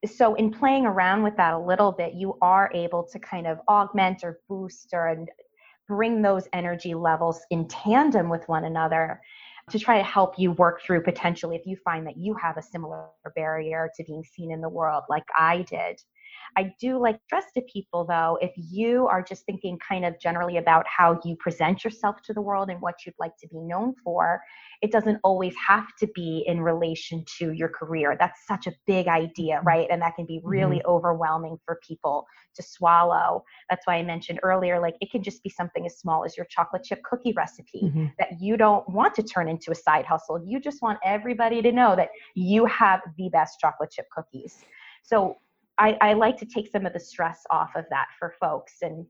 so 0.06 0.36
in 0.36 0.52
playing 0.52 0.86
around 0.86 1.24
with 1.24 1.36
that 1.38 1.54
a 1.54 1.60
little 1.60 1.92
bit 1.92 2.14
you 2.14 2.38
are 2.42 2.70
able 2.74 3.04
to 3.04 3.20
kind 3.20 3.48
of 3.48 3.60
augment 3.68 4.24
or 4.24 4.40
boost 4.50 4.90
or 4.94 5.08
and 5.08 5.30
bring 5.88 6.22
those 6.22 6.48
energy 6.54 6.94
levels 6.94 7.42
in 7.52 7.68
tandem 7.68 8.30
with 8.30 8.48
one 8.48 8.66
another 8.66 9.22
to 9.70 9.80
try 9.80 9.98
to 9.98 10.04
help 10.04 10.38
you 10.38 10.52
work 10.54 10.82
through 10.82 11.02
potentially 11.02 11.56
if 11.56 11.66
you 11.66 11.78
find 11.84 12.06
that 12.06 12.18
you 12.18 12.34
have 12.36 12.58
a 12.58 12.62
similar 12.62 13.06
barrier 13.36 13.90
to 13.96 14.04
being 14.04 14.24
seen 14.24 14.52
in 14.52 14.62
the 14.62 14.70
world 14.70 15.04
like 15.10 15.24
I 15.38 15.62
did. 15.64 16.02
I 16.56 16.74
do 16.80 17.00
like 17.00 17.20
stress 17.26 17.46
to 17.56 17.62
people 17.62 18.06
though, 18.06 18.38
if 18.42 18.52
you 18.56 19.08
are 19.08 19.22
just 19.24 19.46
thinking 19.46 19.78
kind 19.80 20.06
of 20.06 20.20
generally 20.20 20.58
about 20.58 20.86
how 20.88 21.20
you 21.24 21.36
present 21.36 21.84
yourself 21.84 22.22
to 22.24 22.34
the 22.34 22.42
world 22.42 22.70
and 22.70 22.82
what 22.82 23.06
you'd 23.06 23.16
like 23.20 23.36
to 23.38 23.48
be 23.48 23.60
known 23.60 23.94
for, 24.04 24.42
it 24.82 24.92
doesn't 24.92 25.20
always 25.24 25.54
have 25.68 25.88
to 26.00 26.08
be 26.14 26.44
in 26.48 26.62
relation 26.62 27.24
to 27.40 27.52
your 27.52 27.70
career. 27.70 28.16
That's 28.20 28.46
such 28.48 28.68
a 28.68 28.74
big 28.86 29.08
idea, 29.08 29.58
mm-hmm. 29.58 29.68
right? 29.68 29.88
And 29.90 30.02
that 30.02 30.16
can 30.16 30.26
be 30.26 30.42
really 30.44 30.78
mm-hmm. 30.78 30.92
overwhelming 30.92 31.58
for 31.66 31.80
people 31.88 32.26
to 32.56 32.64
swallow. 32.64 33.44
That's 33.70 33.86
why 33.88 33.96
I 33.96 34.04
mentioned 34.04 34.40
earlier, 34.44 34.80
like 34.80 34.96
it 35.02 35.12
can 35.12 35.24
just 35.24 35.44
be 35.44 35.50
something 35.50 35.86
as 35.86 35.98
small 35.98 36.26
as 36.26 36.36
your 36.38 36.46
chocolate 36.48 36.84
chip 36.84 37.02
cookie 37.04 37.34
recipe 37.36 37.82
mm-hmm. 37.84 38.06
that 38.20 38.40
you 38.40 38.58
don't 38.58 38.88
want 38.90 39.16
to 39.16 39.24
turn 39.24 39.48
into 39.48 39.72
a 39.72 39.76
side 39.76 40.06
hustle. 40.06 40.44
You 40.46 40.60
just 40.60 40.82
want 40.82 41.00
everybody 41.04 41.62
to 41.62 41.72
know 41.72 41.96
that 41.96 42.10
you 42.36 42.66
have 42.66 43.02
the 43.18 43.30
best 43.30 43.60
chocolate 43.60 43.92
chip 43.92 44.08
cookies. 44.16 44.64
So 45.04 45.38
I, 45.78 45.98
I 46.02 46.14
like 46.14 46.38
to 46.38 46.46
take 46.46 46.70
some 46.70 46.86
of 46.86 46.94
the 46.94 47.00
stress 47.00 47.44
off 47.50 47.72
of 47.76 47.86
that 47.90 48.08
for 48.20 48.36
folks 48.40 48.74
and 48.82 49.06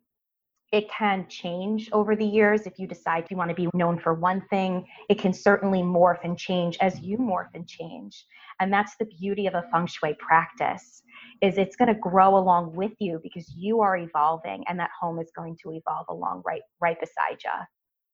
it 0.72 0.89
can 0.89 1.27
change 1.27 1.89
over 1.91 2.15
the 2.15 2.25
years 2.25 2.65
if 2.65 2.79
you 2.79 2.88
decide 2.88 3.27
you 3.29 3.38
want 3.38 3.50
to 3.50 3.55
be 3.55 3.70
known 3.75 4.00
for 4.00 4.15
one 4.15 4.41
thing. 4.50 4.88
It 5.08 5.20
can 5.20 5.32
certainly 5.32 5.82
morph 5.84 6.24
and 6.24 6.36
change 6.36 6.77
as 6.82 7.00
you 7.00 7.17
morph 7.17 7.53
and 7.53 7.67
change 7.67 8.25
and 8.60 8.72
that's 8.72 8.96
the 8.98 9.05
beauty 9.05 9.48
of 9.48 9.53
a 9.53 9.63
feng 9.72 9.88
shui 9.88 10.15
practice 10.20 11.03
is 11.41 11.58
it's 11.58 11.75
going 11.75 11.93
to 11.93 12.00
grow 12.00 12.38
along 12.38 12.74
with 12.74 12.93
you 13.00 13.20
because 13.24 13.53
you 13.55 13.82
are 13.82 13.98
evolving 13.98 14.63
and 14.67 14.79
that 14.79 14.89
home 15.00 15.20
is 15.20 15.32
going 15.36 15.58
to 15.63 15.72
evolve 15.72 16.05
along 16.10 16.41
right 16.46 16.62
right 16.79 17.00
beside 17.00 17.38
you 17.43 17.51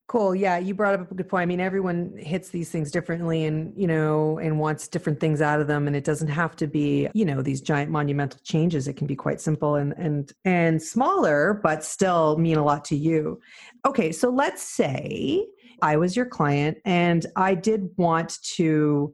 Cool. 0.09 0.33
Yeah, 0.33 0.57
you 0.57 0.73
brought 0.73 0.95
up 0.95 1.11
a 1.11 1.13
good 1.13 1.29
point. 1.29 1.43
I 1.43 1.45
mean, 1.45 1.59
everyone 1.59 2.15
hits 2.17 2.49
these 2.49 2.71
things 2.71 2.89
differently 2.89 3.45
and, 3.45 3.71
you 3.77 3.85
know, 3.85 4.39
and 4.39 4.57
wants 4.59 4.87
different 4.87 5.19
things 5.19 5.39
out 5.39 5.61
of 5.61 5.67
them 5.67 5.85
and 5.85 5.95
it 5.95 6.03
doesn't 6.03 6.29
have 6.29 6.55
to 6.55 6.65
be, 6.65 7.07
you 7.13 7.23
know, 7.23 7.43
these 7.43 7.61
giant 7.61 7.91
monumental 7.91 8.39
changes. 8.43 8.87
It 8.87 8.97
can 8.97 9.05
be 9.05 9.15
quite 9.15 9.39
simple 9.39 9.75
and 9.75 9.93
and 9.97 10.33
and 10.45 10.81
smaller 10.81 11.59
but 11.61 11.83
still 11.83 12.39
mean 12.39 12.57
a 12.57 12.63
lot 12.63 12.85
to 12.85 12.97
you. 12.97 13.39
Okay, 13.85 14.11
so 14.11 14.31
let's 14.31 14.63
say 14.63 15.45
I 15.83 15.95
was 15.97 16.15
your 16.15 16.25
client 16.25 16.79
and 16.85 17.27
I 17.35 17.53
did 17.53 17.91
want 17.95 18.41
to 18.55 19.13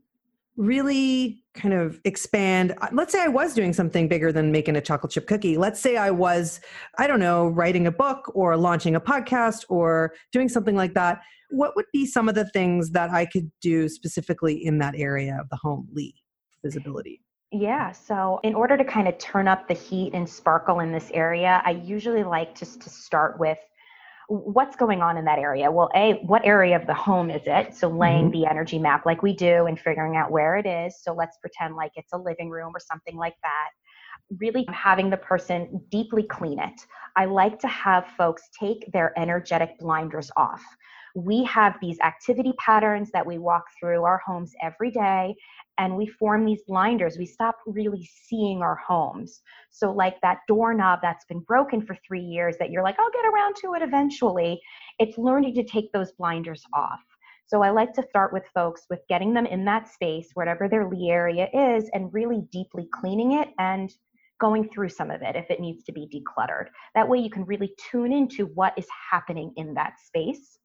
really 0.58 1.44
kind 1.54 1.74
of 1.74 2.00
expand 2.06 2.74
uh, 2.82 2.88
let's 2.92 3.12
say 3.12 3.22
i 3.22 3.28
was 3.28 3.54
doing 3.54 3.74
something 3.74 4.08
bigger 4.08 4.32
than 4.32 4.52
making 4.52 4.76
a 4.76 4.82
chocolate 4.82 5.12
chip 5.12 5.28
cookie. 5.28 5.58
Let's 5.58 5.80
say 5.80 5.98
i 5.98 6.12
was 6.12 6.60
i 6.98 7.08
don't 7.08 7.20
know 7.20 7.48
writing 7.48 7.88
a 7.88 7.92
book 7.92 8.32
or 8.34 8.56
launching 8.58 8.96
a 8.96 9.02
podcast 9.02 9.66
or 9.70 10.14
doing 10.32 10.50
something 10.50 10.76
like 10.76 10.94
that. 10.94 11.22
What 11.50 11.76
would 11.76 11.86
be 11.94 12.06
some 12.06 12.30
of 12.30 12.36
the 12.36 12.50
things 12.50 12.92
that 12.92 13.10
i 13.12 13.26
could 13.26 13.52
do 13.62 13.90
specifically 13.90 14.66
in 14.66 14.80
that 14.80 14.96
area 14.96 15.38
of 15.40 15.50
the 15.50 15.58
home 15.58 15.88
Li 15.92 16.16
visibility? 16.64 17.22
Yeah, 17.52 17.92
so 17.92 18.40
in 18.44 18.56
order 18.56 18.76
to 18.76 18.84
kind 18.84 19.08
of 19.08 19.18
turn 19.18 19.48
up 19.48 19.68
the 19.68 19.74
heat 19.74 20.14
and 20.14 20.28
sparkle 20.28 20.80
in 20.80 20.92
this 20.92 21.10
area, 21.14 21.62
I 21.64 21.72
usually 21.72 22.24
like 22.24 22.58
just 22.58 22.82
to 22.82 22.90
start 22.90 23.40
with 23.40 23.60
what's 24.28 24.76
going 24.76 25.02
on 25.02 25.18
in 25.18 25.26
that 25.26 25.40
area? 25.40 25.72
Well 25.72 25.90
a 25.96 26.14
what 26.26 26.46
area 26.46 26.76
of 26.76 26.88
the 26.88 26.94
home 26.94 27.30
is 27.30 27.44
it? 27.46 27.76
So 27.76 27.88
laying 27.88 28.32
mm-hmm. 28.32 28.42
the 28.42 28.48
energy 28.48 28.80
map 28.80 29.06
like 29.06 29.22
we 29.22 29.34
do 29.34 29.66
and 29.66 29.80
figuring 29.80 30.16
out 30.16 30.32
where 30.32 30.58
it 30.58 30.66
is. 30.66 31.02
So 31.02 31.14
let's 31.14 31.38
pretend 31.38 31.76
like 31.76 31.92
it's 31.96 32.14
a 32.14 32.18
living 32.18 32.50
room 32.50 32.72
or 32.76 32.80
something 32.80 33.16
like 33.16 33.36
that. 33.44 33.70
Really 34.40 34.66
having 34.72 35.10
the 35.10 35.18
person 35.18 35.82
deeply 35.90 36.24
clean 36.24 36.60
it. 36.60 36.82
I 37.16 37.26
like 37.26 37.60
to 37.60 37.68
have 37.68 38.08
folks 38.18 38.50
take 38.60 38.92
their 38.92 39.18
energetic 39.18 39.78
blinders 39.80 40.32
off 40.36 40.64
we 41.16 41.46
have 41.46 41.78
these 41.82 41.98
activity 42.02 42.54
patterns 42.60 43.10
that 43.12 43.26
we 43.26 43.38
walk 43.38 43.64
through 43.80 44.04
our 44.04 44.22
homes 44.26 44.52
every 44.62 44.92
day 44.92 45.34
and 45.78 45.96
we 45.96 46.08
form 46.08 46.46
these 46.46 46.62
blinders. 46.68 47.18
We 47.18 47.26
stop 47.26 47.58
really 47.66 48.08
seeing 48.28 48.62
our 48.62 48.76
homes. 48.76 49.42
So, 49.72 49.92
like 49.92 50.20
that 50.22 50.40
doorknob 50.48 51.00
that's 51.02 51.26
been 51.26 51.40
broken 51.40 51.82
for 51.86 51.98
three 52.06 52.22
years 52.22 52.58
that 52.60 52.70
you're 52.70 52.84
like, 52.84 52.98
I'll 53.00 53.12
get 53.12 53.26
around 53.26 53.56
to 53.62 53.74
it 53.76 53.82
eventually, 53.82 54.60
it's 55.00 55.18
learning 55.18 55.56
to 55.56 55.64
take 55.64 55.92
those 55.94 56.12
blinders 56.12 56.64
off. 56.74 57.00
So, 57.48 57.62
I 57.64 57.70
like 57.70 57.94
to 57.94 58.04
start 58.04 58.34
with 58.34 58.44
folks 58.54 58.84
with 58.90 59.00
getting 59.08 59.34
them 59.34 59.46
in 59.46 59.64
that 59.66 59.88
space, 59.88 60.28
whatever 60.34 60.68
their 60.68 60.88
Li 60.90 61.10
area 61.10 61.48
is, 61.54 61.90
and 61.94 62.14
really 62.14 62.44
deeply 62.52 62.90
cleaning 62.94 63.34
it 63.40 63.50
and 63.58 63.90
going 64.42 64.68
through 64.68 64.90
some 64.90 65.12
of 65.12 65.22
it 65.22 65.38
if 65.38 65.50
it 65.50 65.62
needs 65.62 65.86
to 65.86 65.94
be 65.94 66.10
decluttered. 66.14 66.66
That 66.94 67.08
way, 67.08 67.20
you 67.20 67.30
can 67.30 67.46
really 67.46 67.74
tune 67.90 68.12
into 68.12 68.48
what 68.48 68.78
is 68.78 68.88
happening 69.12 69.54
in 69.56 69.74
that 69.76 69.94
space 70.06 70.60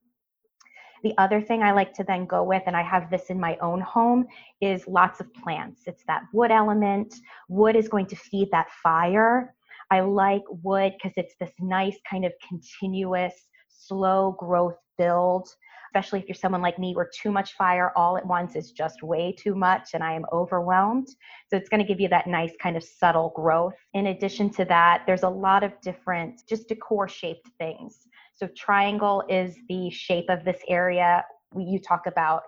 the 1.02 1.14
other 1.18 1.40
thing 1.40 1.62
I 1.62 1.72
like 1.72 1.92
to 1.94 2.04
then 2.04 2.26
go 2.26 2.42
with, 2.42 2.62
and 2.66 2.76
I 2.76 2.82
have 2.82 3.10
this 3.10 3.26
in 3.26 3.38
my 3.38 3.56
own 3.58 3.80
home, 3.80 4.26
is 4.60 4.86
lots 4.86 5.20
of 5.20 5.32
plants. 5.34 5.82
It's 5.86 6.04
that 6.06 6.22
wood 6.32 6.50
element. 6.50 7.14
Wood 7.48 7.76
is 7.76 7.88
going 7.88 8.06
to 8.06 8.16
feed 8.16 8.48
that 8.52 8.70
fire. 8.82 9.54
I 9.90 10.00
like 10.00 10.42
wood 10.48 10.92
because 10.96 11.14
it's 11.16 11.34
this 11.40 11.52
nice 11.58 11.98
kind 12.08 12.24
of 12.24 12.32
continuous, 12.48 13.34
slow 13.68 14.36
growth 14.38 14.76
build 14.98 15.48
especially 15.90 16.20
if 16.20 16.28
you're 16.28 16.34
someone 16.34 16.62
like 16.62 16.78
me 16.78 16.94
where 16.94 17.10
too 17.12 17.32
much 17.32 17.54
fire 17.54 17.92
all 17.96 18.16
at 18.16 18.24
once 18.24 18.54
is 18.54 18.70
just 18.70 19.02
way 19.02 19.32
too 19.36 19.54
much 19.54 19.90
and 19.94 20.04
I 20.04 20.14
am 20.14 20.24
overwhelmed. 20.32 21.08
So 21.48 21.56
it's 21.56 21.68
going 21.68 21.80
to 21.80 21.86
give 21.86 22.00
you 22.00 22.08
that 22.08 22.28
nice 22.28 22.52
kind 22.62 22.76
of 22.76 22.84
subtle 22.84 23.32
growth. 23.34 23.74
In 23.94 24.06
addition 24.06 24.50
to 24.50 24.64
that, 24.66 25.02
there's 25.06 25.24
a 25.24 25.28
lot 25.28 25.64
of 25.64 25.72
different 25.80 26.42
just 26.48 26.68
decor 26.68 27.08
shaped 27.08 27.48
things. 27.58 28.06
So 28.40 28.48
triangle 28.56 29.22
is 29.28 29.54
the 29.68 29.90
shape 29.90 30.30
of 30.30 30.46
this 30.46 30.56
area. 30.66 31.22
You 31.54 31.78
talk 31.78 32.06
about 32.06 32.44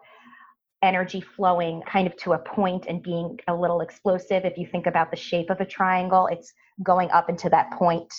energy 0.82 1.20
flowing 1.20 1.82
kind 1.86 2.06
of 2.06 2.16
to 2.16 2.32
a 2.32 2.38
point 2.38 2.86
and 2.88 3.02
being 3.02 3.38
a 3.46 3.54
little 3.54 3.82
explosive. 3.82 4.46
If 4.46 4.56
you 4.56 4.66
think 4.66 4.86
about 4.86 5.10
the 5.10 5.18
shape 5.18 5.50
of 5.50 5.60
a 5.60 5.66
triangle, 5.66 6.28
it's 6.28 6.54
going 6.82 7.10
up 7.10 7.28
into 7.28 7.50
that 7.50 7.72
point 7.72 8.10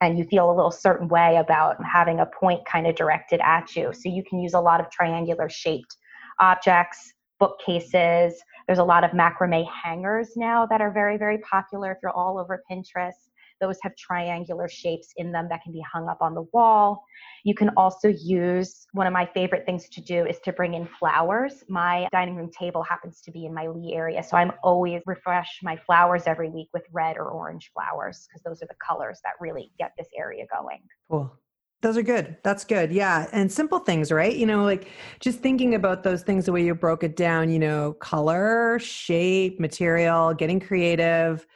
and 0.00 0.18
you 0.18 0.24
feel 0.24 0.50
a 0.50 0.56
little 0.56 0.72
certain 0.72 1.06
way 1.06 1.36
about 1.36 1.76
having 1.84 2.18
a 2.18 2.26
point 2.26 2.66
kind 2.66 2.88
of 2.88 2.96
directed 2.96 3.38
at 3.44 3.76
you. 3.76 3.92
So 3.92 4.08
you 4.08 4.24
can 4.28 4.40
use 4.40 4.54
a 4.54 4.60
lot 4.60 4.80
of 4.80 4.90
triangular 4.90 5.48
shaped 5.48 5.98
objects, 6.40 7.12
bookcases. 7.38 8.42
There's 8.66 8.80
a 8.80 8.84
lot 8.84 9.04
of 9.04 9.12
macrame 9.12 9.68
hangers 9.70 10.30
now 10.34 10.66
that 10.66 10.80
are 10.80 10.90
very, 10.90 11.16
very 11.16 11.38
popular 11.38 11.92
if 11.92 11.98
you're 12.02 12.10
all 12.10 12.40
over 12.40 12.60
Pinterest. 12.68 13.29
Those 13.60 13.78
have 13.82 13.94
triangular 13.96 14.68
shapes 14.68 15.12
in 15.16 15.32
them 15.32 15.48
that 15.50 15.62
can 15.62 15.72
be 15.72 15.82
hung 15.92 16.08
up 16.08 16.18
on 16.20 16.34
the 16.34 16.44
wall. 16.52 17.04
You 17.44 17.54
can 17.54 17.70
also 17.76 18.08
use 18.08 18.86
one 18.92 19.06
of 19.06 19.12
my 19.12 19.26
favorite 19.26 19.66
things 19.66 19.88
to 19.90 20.00
do 20.00 20.26
is 20.26 20.38
to 20.44 20.52
bring 20.52 20.74
in 20.74 20.86
flowers. 20.98 21.64
My 21.68 22.08
dining 22.12 22.36
room 22.36 22.50
table 22.50 22.82
happens 22.82 23.20
to 23.22 23.30
be 23.30 23.46
in 23.46 23.54
my 23.54 23.68
Li 23.68 23.94
area, 23.94 24.22
so 24.22 24.36
I'm 24.36 24.52
always 24.62 25.02
refresh 25.06 25.60
my 25.62 25.76
flowers 25.76 26.24
every 26.26 26.50
week 26.50 26.68
with 26.72 26.84
red 26.92 27.16
or 27.16 27.30
orange 27.30 27.70
flowers 27.72 28.26
because 28.28 28.42
those 28.42 28.62
are 28.62 28.66
the 28.66 28.76
colors 28.84 29.20
that 29.24 29.34
really 29.40 29.72
get 29.78 29.92
this 29.98 30.08
area 30.16 30.44
going. 30.54 30.80
Cool. 31.10 31.30
Those 31.82 31.96
are 31.96 32.02
good. 32.02 32.36
That's 32.42 32.64
good. 32.64 32.92
Yeah. 32.92 33.26
And 33.32 33.50
simple 33.50 33.78
things, 33.78 34.12
right? 34.12 34.36
You 34.36 34.44
know, 34.44 34.64
like 34.64 34.88
just 35.18 35.40
thinking 35.40 35.74
about 35.74 36.02
those 36.02 36.22
things 36.22 36.44
the 36.44 36.52
way 36.52 36.62
you 36.62 36.74
broke 36.74 37.02
it 37.02 37.16
down, 37.16 37.50
you 37.50 37.58
know, 37.58 37.94
color, 37.94 38.78
shape, 38.78 39.58
material, 39.58 40.34
getting 40.34 40.60
creative, 40.60 41.46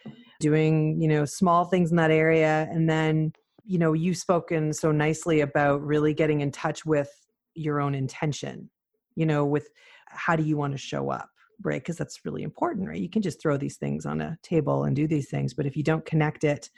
doing 0.40 1.00
you 1.00 1.08
know 1.08 1.24
small 1.24 1.64
things 1.64 1.90
in 1.90 1.96
that 1.96 2.10
area. 2.10 2.68
And 2.70 2.88
then 2.88 3.32
you 3.64 3.78
know 3.78 3.92
you've 3.92 4.16
spoken 4.16 4.72
so 4.72 4.92
nicely 4.92 5.40
about 5.40 5.82
really 5.82 6.14
getting 6.14 6.40
in 6.40 6.52
touch 6.52 6.84
with 6.84 7.10
your 7.54 7.80
own 7.80 7.94
intention 7.94 8.68
you 9.14 9.24
know 9.24 9.44
with 9.44 9.68
how 10.06 10.36
do 10.36 10.42
you 10.42 10.56
want 10.56 10.72
to 10.72 10.78
show 10.78 11.10
up 11.10 11.28
right? 11.62 11.80
Because 11.80 11.96
that's 11.96 12.24
really 12.24 12.42
important 12.42 12.88
right? 12.88 13.00
You 13.00 13.08
can 13.08 13.22
just 13.22 13.40
throw 13.40 13.56
these 13.56 13.76
things 13.76 14.06
on 14.06 14.20
a 14.20 14.36
table 14.42 14.84
and 14.84 14.94
do 14.94 15.06
these 15.06 15.28
things 15.28 15.54
but 15.54 15.66
if 15.66 15.76
you 15.76 15.82
don't 15.82 16.04
connect 16.04 16.44
it 16.44 16.68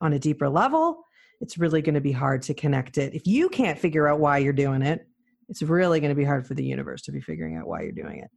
on 0.00 0.12
a 0.12 0.18
deeper 0.18 0.48
level 0.48 1.04
it's 1.40 1.56
really 1.56 1.80
going 1.80 1.94
to 1.94 2.00
be 2.00 2.10
hard 2.10 2.42
to 2.42 2.52
connect 2.52 2.98
it. 2.98 3.14
If 3.14 3.24
you 3.24 3.48
can't 3.48 3.78
figure 3.78 4.08
out 4.08 4.18
why 4.18 4.38
you're 4.38 4.52
doing 4.52 4.82
it 4.82 5.06
it's 5.48 5.62
really 5.62 6.00
going 6.00 6.10
to 6.10 6.16
be 6.16 6.24
hard 6.24 6.46
for 6.46 6.54
the 6.54 6.64
universe 6.64 7.02
to 7.02 7.12
be 7.12 7.20
figuring 7.20 7.56
out 7.56 7.66
why 7.66 7.82
you're 7.82 7.92
doing 7.92 8.20
it. 8.20 8.30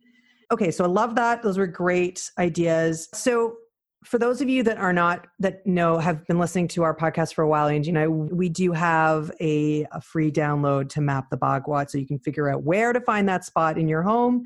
Okay 0.52 0.72
so 0.72 0.84
i 0.84 0.88
love 0.88 1.16
that. 1.16 1.42
Those 1.42 1.58
were 1.58 1.68
great 1.68 2.30
ideas. 2.38 3.10
So 3.14 3.56
for 4.04 4.18
those 4.18 4.42
of 4.42 4.50
you 4.50 4.64
that 4.64 4.78
are 4.78 4.94
not 4.94 5.28
that 5.40 5.66
know 5.66 5.98
have 6.00 6.26
been 6.26 6.40
listening 6.40 6.68
to 6.70 6.84
our 6.84 6.96
podcast 6.96 7.34
for 7.34 7.44
a 7.44 7.48
while 7.48 7.68
and 7.68 7.86
you 7.86 7.94
know 7.94 8.10
we 8.10 8.50
do 8.50 8.72
have 8.72 9.32
a, 9.40 9.86
a 9.92 10.02
free 10.02 10.32
download 10.32 10.90
to 10.90 11.02
map 11.02 11.30
the 11.30 11.38
bagua 11.38 11.90
so 11.90 11.98
you 11.98 12.08
can 12.08 12.20
figure 12.20 12.50
out 12.50 12.64
where 12.64 12.94
to 12.94 13.02
find 13.02 13.30
that 13.30 13.46
spot 13.46 13.78
in 13.78 13.88
your 13.88 14.02
home. 14.02 14.44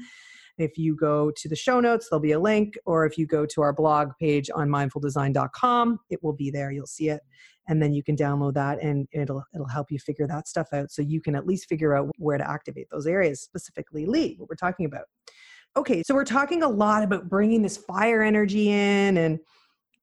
If 0.58 0.78
you 0.78 0.96
go 0.96 1.32
to 1.36 1.50
the 1.50 1.56
show 1.56 1.80
notes 1.80 2.08
there'll 2.10 2.22
be 2.22 2.34
a 2.34 2.40
link 2.40 2.78
or 2.86 3.06
if 3.06 3.18
you 3.18 3.26
go 3.26 3.46
to 3.46 3.62
our 3.62 3.74
blog 3.74 4.12
page 4.20 4.50
on 4.54 4.70
mindfuldesign.com 4.70 6.00
it 6.10 6.22
will 6.22 6.34
be 6.34 6.52
there 6.52 6.72
you'll 6.72 6.88
see 6.88 7.10
it. 7.10 7.22
And 7.68 7.82
then 7.82 7.94
you 7.94 8.04
can 8.04 8.16
download 8.16 8.54
that 8.56 8.82
and 8.82 9.08
it'll 9.14 9.44
it'll 9.54 9.68
help 9.68 9.90
you 9.90 10.00
figure 10.00 10.28
that 10.28 10.48
stuff 10.48 10.68
out 10.74 10.92
so 10.92 11.02
you 11.02 11.22
can 11.22 11.36
at 11.36 11.48
least 11.48 11.68
figure 11.70 11.96
out 11.96 12.10
where 12.18 12.38
to 12.38 12.50
activate 12.50 12.88
those 12.92 13.08
areas 13.08 13.42
specifically 13.42 14.06
Li 14.06 14.36
what 14.38 14.50
we're 14.50 14.56
talking 14.56 14.86
about 14.86 15.06
okay, 15.78 16.04
so 16.04 16.16
we're 16.16 16.24
talking 16.24 16.64
a 16.64 16.70
lot 16.70 17.04
about 17.04 17.30
bringing 17.30 17.62
this 17.62 17.78
fire 17.78 18.24
energy 18.24 18.70
in 18.70 19.18
and 19.18 19.40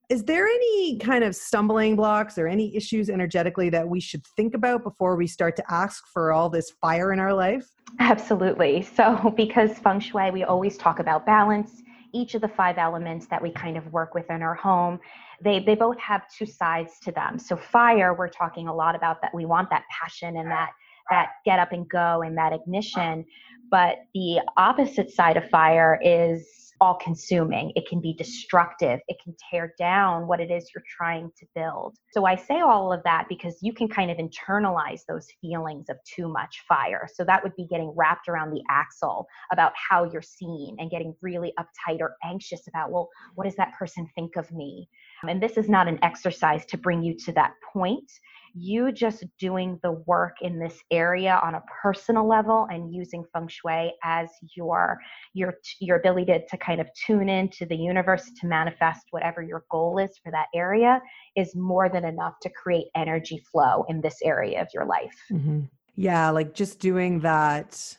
is 0.09 0.25
there 0.25 0.47
any 0.47 0.99
kind 0.99 1.25
of 1.25 1.35
stumbling 1.35 1.97
blocks 1.97 2.37
or 2.37 2.47
any 2.47 2.76
issues 2.76 3.09
energetically 3.09 3.71
that 3.71 3.88
we 3.88 3.99
should 3.99 4.23
think 4.37 4.52
about 4.52 4.83
before 4.83 5.17
we 5.17 5.26
start 5.26 5.57
to 5.57 5.64
ask 5.73 6.07
for 6.12 6.33
all 6.33 6.50
this 6.50 6.71
fire 6.83 7.14
in 7.14 7.19
our 7.19 7.33
life? 7.33 7.67
Absolutely. 7.99 8.83
So, 8.83 9.33
because 9.37 9.79
feng 9.79 10.00
shui, 10.00 10.31
we 10.31 10.45
always 10.45 10.76
talk 10.76 10.99
about 10.99 11.25
balance. 11.25 11.83
Each 12.12 12.35
of 12.35 12.43
the 12.43 12.49
five 12.49 12.76
elements 12.76 13.26
that 13.29 13.41
we 13.41 13.52
kind 13.52 13.79
of 13.79 13.91
work 13.91 14.14
with 14.14 14.29
in 14.29 14.43
our 14.43 14.55
home, 14.55 15.00
they, 15.41 15.61
they 15.61 15.75
both 15.75 15.99
have 15.99 16.29
two 16.29 16.45
sides 16.45 16.99
to 17.05 17.12
them. 17.12 17.38
So, 17.38 17.57
fire, 17.57 18.12
we're 18.12 18.29
talking 18.29 18.69
a 18.69 18.75
lot 18.75 18.95
about 18.95 19.23
that 19.23 19.33
we 19.33 19.47
want 19.47 19.71
that 19.71 19.85
passion 19.91 20.37
and 20.37 20.50
that 20.50 20.73
that 21.11 21.31
get 21.45 21.59
up 21.59 21.73
and 21.73 21.88
go 21.88 22.23
and 22.23 22.37
that 22.37 22.52
ignition. 22.52 23.25
But 23.73 24.00
the 24.14 24.41
opposite 24.57 25.11
side 25.11 25.37
of 25.37 25.49
fire 25.50 25.99
is 26.00 26.47
all 26.83 26.97
consuming. 26.97 27.73
It 27.76 27.88
can 27.88 28.00
be 28.00 28.12
destructive. 28.12 28.99
It 29.07 29.17
can 29.23 29.37
tear 29.49 29.73
down 29.79 30.26
what 30.26 30.41
it 30.41 30.50
is 30.50 30.69
you're 30.75 30.83
trying 30.97 31.31
to 31.38 31.47
build. 31.55 31.97
So 32.11 32.26
I 32.26 32.35
say 32.35 32.59
all 32.59 32.93
of 32.93 33.00
that 33.05 33.26
because 33.29 33.57
you 33.62 33.73
can 33.73 33.88
kind 33.88 34.11
of 34.11 34.19
internalize 34.19 35.02
those 35.09 35.29
feelings 35.41 35.87
of 35.88 35.97
too 36.05 36.26
much 36.26 36.64
fire. 36.69 37.09
So 37.14 37.25
that 37.25 37.41
would 37.45 37.55
be 37.55 37.69
getting 37.69 37.95
wrapped 37.97 38.29
around 38.29 38.50
the 38.50 38.62
axle 38.69 39.26
about 39.52 39.73
how 39.76 40.11
you're 40.11 40.23
seen 40.23 40.76
and 40.81 40.91
getting 40.91 41.14
really 41.23 41.55
uptight 41.57 42.00
or 42.00 42.17
anxious 42.25 42.67
about, 42.67 42.91
well, 42.91 43.09
what 43.37 43.45
does 43.45 43.57
that 43.57 43.73
person 43.79 44.09
think 44.17 44.35
of 44.35 44.50
me? 44.50 44.88
And 45.23 45.41
this 45.41 45.57
is 45.57 45.69
not 45.69 45.87
an 45.87 46.00
exercise 46.02 46.67
to 46.67 46.76
bring 46.76 47.02
you 47.05 47.17
to 47.26 47.33
that 47.33 47.52
point 47.73 48.11
you 48.54 48.92
just 48.92 49.25
doing 49.38 49.78
the 49.82 49.92
work 50.06 50.37
in 50.42 50.59
this 50.59 50.78
area 50.90 51.40
on 51.42 51.54
a 51.54 51.62
personal 51.82 52.26
level 52.26 52.66
and 52.71 52.94
using 52.94 53.25
feng 53.32 53.49
shui 53.49 53.92
as 54.02 54.28
your 54.54 54.99
your 55.35 55.54
your 55.80 55.97
ability 55.97 56.26
to, 56.26 56.47
to 56.47 56.56
kind 56.59 56.80
of 56.80 56.88
tune 56.94 57.28
into 57.28 57.64
the 57.66 57.76
universe 57.76 58.30
to 58.40 58.47
manifest 58.47 59.06
whatever 59.11 59.42
your 59.42 59.64
goal 59.71 59.99
is 59.99 60.18
for 60.23 60.30
that 60.30 60.47
area 60.54 61.00
is 61.37 61.54
more 61.54 61.88
than 61.88 62.04
enough 62.04 62.35
to 62.40 62.50
create 62.50 62.87
energy 62.94 63.42
flow 63.50 63.85
in 63.88 64.00
this 64.00 64.18
area 64.23 64.61
of 64.61 64.68
your 64.75 64.85
life 64.85 65.16
mm-hmm. 65.30 65.61
yeah 65.97 66.30
like 66.30 66.54
just 66.54 66.78
doing 66.78 67.21
that 67.21 67.97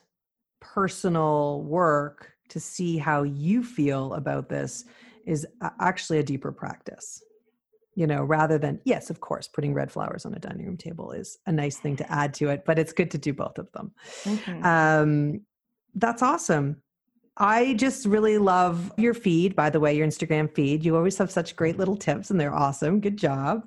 personal 0.60 1.62
work 1.64 2.34
to 2.50 2.60
see 2.60 2.98
how 2.98 3.24
you 3.24 3.64
feel 3.64 4.14
about 4.14 4.50
this 4.50 4.86
is 5.26 5.48
actually 5.80 6.20
a 6.20 6.24
deeper 6.24 6.52
practice 6.52 7.22
you 7.96 8.08
know, 8.08 8.24
rather 8.24 8.58
than, 8.58 8.80
yes, 8.86 9.10
of 9.10 9.20
course, 9.20 9.48
putting 9.48 9.74
red 9.74 9.92
flowers 9.92 10.26
on 10.26 10.34
a 10.34 10.40
dining 10.40 10.66
room 10.66 10.78
table 10.78 11.12
is 11.12 11.38
a 11.46 11.52
nice 11.52 11.78
thing 11.78 11.96
to 11.98 12.12
add 12.12 12.34
to 12.36 12.50
it, 12.50 12.64
but 12.66 12.80
it's 12.80 12.94
good 12.94 13.12
to 13.12 13.18
do 13.18 13.34
both 13.34 13.58
of 13.58 13.72
them. 13.72 13.92
Mm-hmm. 14.24 14.66
Um, 14.66 15.42
that's 15.96 16.22
awesome. 16.22 16.82
I 17.38 17.74
just 17.74 18.06
really 18.06 18.38
love 18.38 18.92
your 18.98 19.16
feed, 19.16 19.56
by 19.56 19.72
the 19.72 19.80
way, 19.80 19.96
your 19.96 20.08
Instagram 20.08 20.54
feed. 20.54 20.86
You 20.86 20.96
always 20.96 21.18
have 21.18 21.32
such 21.32 21.56
great 21.56 21.80
little 21.80 21.98
tips 21.98 22.30
and 22.30 22.40
they're 22.40 22.54
awesome. 22.54 23.00
Good 23.00 23.18
job. 23.18 23.66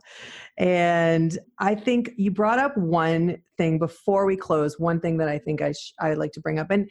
And 0.56 1.36
I 1.58 1.74
think 1.74 2.12
you 2.16 2.30
brought 2.30 2.60
up 2.60 2.76
one 2.76 3.38
thing 3.58 3.80
before 3.80 4.24
we 4.24 4.36
close, 4.36 4.78
one 4.78 5.00
thing 5.00 5.16
that 5.16 5.28
I 5.28 5.38
think 5.38 5.62
I 5.62 5.72
sh- 5.72 5.94
I 6.00 6.14
like 6.14 6.32
to 6.32 6.40
bring 6.40 6.60
up. 6.60 6.70
And 6.70 6.88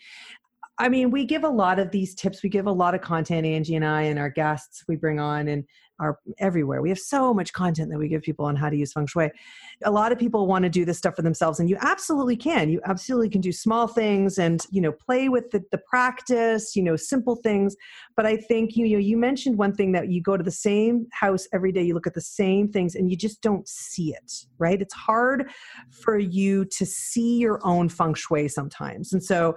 I 0.77 0.89
mean, 0.89 1.09
we 1.09 1.23
give 1.25 1.45
a 1.45 1.49
lot 1.49 1.79
of 1.79 1.91
these 1.91 2.13
tips. 2.13 2.43
We 2.43 2.49
give 2.49 2.67
a 2.67 2.71
lot 2.71 2.95
of 2.95 3.01
content, 3.01 3.45
Angie 3.45 3.75
and 3.75 3.85
I, 3.85 4.03
and 4.03 4.19
our 4.19 4.29
guests 4.29 4.83
we 4.87 4.97
bring 4.97 5.19
on, 5.19 5.47
and 5.47 5.63
are 5.99 6.19
everywhere. 6.39 6.81
We 6.81 6.89
have 6.89 6.99
so 6.99 7.33
much 7.33 7.53
content 7.53 7.89
that 7.89 7.97
we 7.97 8.09
give 8.09 8.21
people 8.21 8.45
on 8.45 8.57
how 8.57 8.69
to 8.69 8.75
use 8.75 8.91
feng 8.91 9.07
shui. 9.07 9.31
A 9.85 9.91
lot 9.91 10.11
of 10.11 10.19
people 10.19 10.47
want 10.47 10.63
to 10.63 10.69
do 10.69 10.83
this 10.83 10.97
stuff 10.97 11.15
for 11.15 11.21
themselves, 11.21 11.61
and 11.61 11.69
you 11.69 11.77
absolutely 11.79 12.35
can. 12.35 12.69
You 12.69 12.81
absolutely 12.85 13.29
can 13.29 13.39
do 13.39 13.53
small 13.53 13.87
things 13.87 14.37
and 14.37 14.65
you 14.71 14.81
know 14.81 14.91
play 14.91 15.29
with 15.29 15.51
the, 15.51 15.63
the 15.71 15.77
practice, 15.77 16.75
you 16.75 16.83
know, 16.83 16.97
simple 16.97 17.37
things. 17.37 17.75
But 18.17 18.25
I 18.25 18.35
think 18.35 18.75
you 18.75 18.89
know 18.89 18.99
you 18.99 19.17
mentioned 19.17 19.57
one 19.57 19.73
thing 19.73 19.93
that 19.93 20.09
you 20.09 20.21
go 20.21 20.35
to 20.35 20.43
the 20.43 20.51
same 20.51 21.07
house 21.13 21.47
every 21.53 21.71
day, 21.71 21.83
you 21.83 21.93
look 21.93 22.07
at 22.07 22.13
the 22.13 22.21
same 22.21 22.69
things, 22.69 22.95
and 22.95 23.09
you 23.09 23.15
just 23.15 23.41
don't 23.41 23.67
see 23.67 24.13
it. 24.13 24.45
Right? 24.57 24.81
It's 24.81 24.93
hard 24.93 25.49
for 25.89 26.17
you 26.19 26.65
to 26.65 26.85
see 26.85 27.37
your 27.37 27.65
own 27.65 27.87
feng 27.87 28.13
shui 28.13 28.49
sometimes, 28.49 29.13
and 29.13 29.23
so 29.23 29.55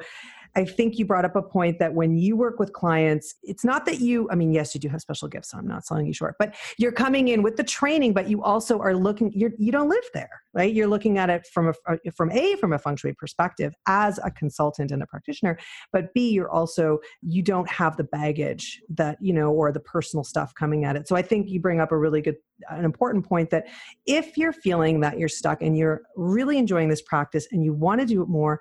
I 0.59 0.65
think 0.65 0.99
you 0.99 1.05
brought 1.05 1.25
up 1.25 1.37
a 1.37 1.43
point 1.43 1.79
that 1.79 1.95
when 1.95 2.17
you 2.17 2.37
work 2.37 2.59
with 2.59 2.73
clients, 2.73 3.37
it's 3.45 3.65
not 3.65 3.87
that 3.87 4.00
you, 4.00 4.29
I 4.29 4.35
mean, 4.35 4.53
yes, 4.53 4.75
you 4.75 4.81
do 4.81 4.88
have 4.88 5.00
special 5.00 5.29
gifts, 5.29 5.53
so 5.53 5.59
I'm 5.59 5.69
not 5.69 5.87
selling 5.87 6.05
you 6.05 6.12
short, 6.12 6.35
but 6.37 6.57
you're 6.79 6.91
coming 6.91 7.29
in 7.29 7.45
with 7.45 7.57
the 7.57 7.62
training, 7.62 8.12
but 8.12 8.29
you 8.29 8.43
also 8.43 8.81
are 8.81 8.97
looking, 8.97 9.33
you're, 9.33 9.53
you 9.57 9.71
don't 9.71 9.88
live 9.88 10.03
there, 10.15 10.43
right? 10.55 10.75
You're 10.75 10.88
looking 10.88 11.17
at 11.17 11.31
it 11.31 11.47
from 11.55 11.69
a, 11.69 11.75
uh, 11.87 11.97
from 12.17 12.33
a, 12.33 12.57
from 12.57 12.73
a 12.73 12.79
feng 12.79 12.97
shui 12.97 13.12
perspective 13.12 13.73
as 13.87 14.19
a 14.25 14.33
consultant 14.33 14.91
and 14.91 15.00
a 15.00 15.07
practitioner, 15.07 15.57
but 15.93 16.12
B, 16.12 16.31
you're 16.33 16.50
also, 16.50 16.99
you 17.23 17.41
don't 17.41 17.71
have 17.71 17.97
the 17.97 18.02
baggage 18.02 18.82
that, 18.89 19.17
you 19.21 19.32
know, 19.32 19.52
or 19.52 19.71
the 19.71 19.78
personal 19.78 20.25
stuff 20.25 20.52
coming 20.56 20.85
at 20.85 20.97
it. 20.97 21.06
So 21.06 21.15
I 21.15 21.23
think 21.23 21.49
you 21.50 21.61
bring 21.61 21.80
up 21.80 21.93
a 21.93 21.97
really 21.97 22.21
good, 22.21 22.37
an 22.69 22.85
important 22.85 23.25
point 23.25 23.50
that 23.50 23.69
if 24.06 24.37
you're 24.37 24.52
feeling 24.52 24.99
that 25.02 25.21
you're 25.21 25.28
stuck 25.28 25.63
and 25.63 25.78
you're 25.78 26.02
really 26.17 26.59
enjoying 26.59 26.89
this 26.89 27.02
practice 27.02 27.47
and 27.52 27.65
you 27.65 27.73
want 27.73 28.00
to 28.00 28.06
do 28.09 28.23
it 28.23 28.28
more, 28.28 28.61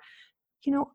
you 0.62 0.72
know, 0.72 0.92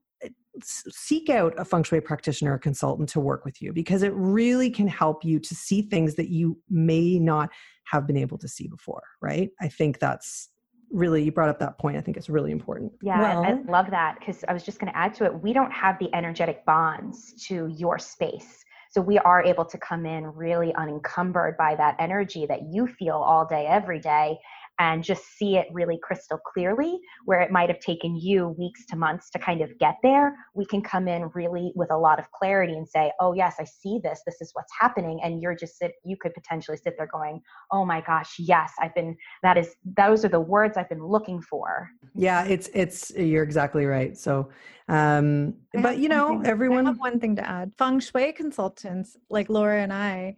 seek 0.61 1.29
out 1.29 1.53
a 1.57 1.65
feng 1.65 1.83
shui 1.83 1.99
practitioner 1.99 2.53
or 2.53 2.59
consultant 2.59 3.09
to 3.09 3.19
work 3.19 3.43
with 3.43 3.61
you 3.61 3.73
because 3.73 4.03
it 4.03 4.13
really 4.13 4.69
can 4.69 4.87
help 4.87 5.25
you 5.25 5.39
to 5.39 5.55
see 5.55 5.81
things 5.81 6.15
that 6.15 6.29
you 6.29 6.57
may 6.69 7.17
not 7.17 7.49
have 7.85 8.05
been 8.05 8.17
able 8.17 8.37
to 8.37 8.47
see 8.47 8.67
before 8.67 9.03
right? 9.21 9.49
I 9.61 9.67
think 9.67 9.99
that's 9.99 10.49
really 10.91 11.23
you 11.23 11.31
brought 11.31 11.49
up 11.49 11.59
that 11.59 11.79
point. 11.79 11.97
I 11.97 12.01
think 12.01 12.17
it's 12.17 12.29
really 12.29 12.51
important. 12.51 12.91
Yeah 13.01 13.19
well, 13.19 13.43
i 13.43 13.71
love 13.71 13.89
that 13.89 14.19
because 14.19 14.43
i 14.47 14.53
was 14.53 14.63
just 14.63 14.79
going 14.79 14.91
to 14.91 14.97
add 14.97 15.13
to 15.15 15.25
it. 15.25 15.41
We 15.41 15.53
don't 15.53 15.71
have 15.71 15.97
the 15.99 16.13
energetic 16.13 16.65
bonds 16.65 17.33
to 17.47 17.67
your 17.75 17.97
space. 17.97 18.63
So 18.91 19.01
we 19.01 19.17
are 19.17 19.43
able 19.43 19.65
to 19.65 19.77
come 19.79 20.05
in 20.05 20.27
really 20.27 20.71
unencumbered 20.75 21.57
by 21.57 21.73
that 21.75 21.95
energy 21.97 22.45
that 22.45 22.59
you 22.71 22.85
feel 22.85 23.15
all 23.15 23.43
day 23.43 23.65
every 23.65 23.99
day 23.99 24.37
and 24.79 25.03
just 25.03 25.23
see 25.37 25.57
it 25.57 25.67
really 25.71 25.99
crystal 26.01 26.37
clearly 26.37 26.99
where 27.25 27.41
it 27.41 27.51
might 27.51 27.69
have 27.69 27.79
taken 27.79 28.15
you 28.15 28.49
weeks 28.57 28.85
to 28.87 28.95
months 28.95 29.29
to 29.29 29.39
kind 29.39 29.61
of 29.61 29.77
get 29.77 29.95
there 30.01 30.35
we 30.55 30.65
can 30.65 30.81
come 30.81 31.07
in 31.07 31.29
really 31.33 31.71
with 31.75 31.91
a 31.91 31.97
lot 31.97 32.19
of 32.19 32.31
clarity 32.31 32.73
and 32.73 32.87
say 32.87 33.11
oh 33.19 33.33
yes 33.33 33.55
i 33.59 33.63
see 33.63 33.99
this. 34.03 34.21
This 34.25 34.41
is 34.41 34.51
what's 34.53 34.71
happening. 34.79 35.19
And 35.23 35.41
you're 35.41 35.55
just 35.55 35.77
sit 35.77 35.93
you 36.03 36.17
could 36.17 36.33
potentially 36.33 36.77
sit 36.77 36.95
there 36.97 37.07
going 37.07 37.41
oh 37.71 37.85
my 37.85 38.01
gosh 38.01 38.35
yes 38.39 38.71
i've 38.79 38.95
been 38.95 39.15
that 39.41 39.57
is 39.57 39.75
those 39.97 40.25
are 40.25 40.29
the 40.29 40.39
words 40.39 40.77
i've 40.77 40.89
been 40.89 41.05
looking 41.05 41.41
for. 41.41 41.89
Yeah 42.15 42.43
it's 42.45 42.69
it's 42.73 43.11
you're 43.11 43.43
exactly 43.43 43.85
right. 43.85 44.17
So 44.17 44.49
um 44.89 45.55
but 45.81 45.97
you 45.97 46.09
know 46.09 46.41
everyone 46.43 46.85
I 46.85 46.89
have 46.89 46.99
one 46.99 47.19
thing 47.19 47.35
to 47.37 47.47
add. 47.47 47.73
Feng 47.77 47.99
shui 47.99 48.31
consultants 48.33 49.17
like 49.29 49.49
laura 49.49 49.81
and 49.81 49.93
i 49.93 50.35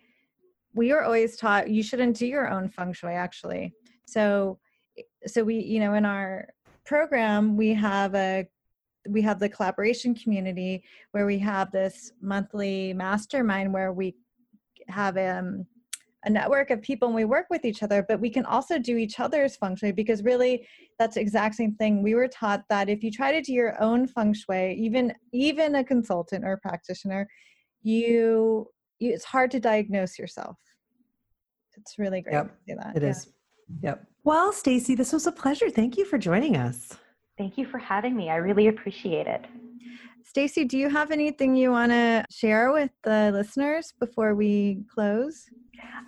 we 0.74 0.92
are 0.92 1.04
always 1.04 1.38
taught 1.38 1.70
you 1.70 1.82
shouldn't 1.82 2.18
do 2.18 2.28
your 2.28 2.50
own 2.50 2.70
feng 2.70 2.94
shui 2.94 3.14
actually 3.14 3.74
so 4.06 4.60
so 5.28 5.44
we 5.44 5.56
you 5.56 5.80
know 5.80 5.94
in 5.94 6.06
our 6.06 6.48
program 6.86 7.58
we 7.58 7.74
have 7.74 8.14
a 8.16 8.46
we 9.08 9.22
have 9.22 9.40
the 9.40 9.50
collaboration 9.50 10.16
community 10.16 10.84
where 11.12 11.26
we 11.26 11.38
have 11.38 11.72
this 11.72 12.12
monthly 12.22 12.94
mastermind 12.94 13.72
where 13.72 13.94
we 13.94 14.16
have 14.88 15.18
um, 15.18 15.66
a 16.26 16.30
network 16.30 16.72
of 16.72 16.82
people 16.82 17.08
and 17.08 17.16
we 17.16 17.26
work 17.26 17.46
with 17.50 17.66
each 17.66 17.84
other 17.84 18.04
but 18.08 18.20
we 18.20 18.30
can 18.30 18.46
also 18.46 18.80
do 18.80 18.98
each 18.98 19.20
other's 19.20 19.56
feng 19.56 19.76
shui 19.76 19.92
because 19.92 20.24
really 20.24 20.68
that's 20.98 21.16
the 21.16 21.22
exact 21.22 21.56
same 21.56 21.76
thing 21.76 22.02
we 22.02 22.16
were 22.16 22.28
taught 22.28 22.64
that 22.70 22.90
if 22.90 23.04
you 23.04 23.12
try 23.12 23.32
to 23.32 23.42
do 23.42 23.54
your 23.54 23.80
own 23.82 24.08
feng 24.08 24.34
shui 24.34 24.74
even 24.74 25.14
even 25.34 25.76
a 25.76 25.84
consultant 25.84 26.44
or 26.44 26.54
a 26.54 26.58
practitioner 26.58 27.28
you, 27.84 28.68
you 28.98 29.14
it's 29.14 29.26
hard 29.26 29.52
to 29.52 29.60
diagnose 29.60 30.18
yourself 30.18 30.58
it's 31.78 32.00
really 32.00 32.22
great 32.22 32.34
yep, 32.34 32.48
to 32.48 32.56
see 32.66 32.74
that 32.74 32.96
It 32.96 33.04
yeah. 33.04 33.10
is. 33.10 33.32
Yep. 33.82 34.06
Well, 34.24 34.52
Stacy, 34.52 34.96
this 34.96 35.14
was 35.14 35.28
a 35.28 35.32
pleasure. 35.32 35.70
Thank 35.70 35.98
you 35.98 36.06
for 36.06 36.18
joining 36.18 36.58
us. 36.58 36.98
Thank 37.38 37.58
you 37.58 37.66
for 37.66 37.78
having 37.78 38.16
me. 38.16 38.30
I 38.30 38.38
really 38.38 38.68
appreciate 38.68 39.28
it. 39.28 39.46
Stacy, 40.28 40.66
do 40.66 40.78
you 40.78 40.90
have 40.90 41.12
anything 41.12 41.56
you 41.56 41.72
want 41.72 41.92
to 41.92 42.26
share 42.32 42.74
with 42.74 42.90
the 43.04 43.32
listeners 43.32 43.94
before 44.00 44.34
we 44.34 44.84
close? 44.92 45.46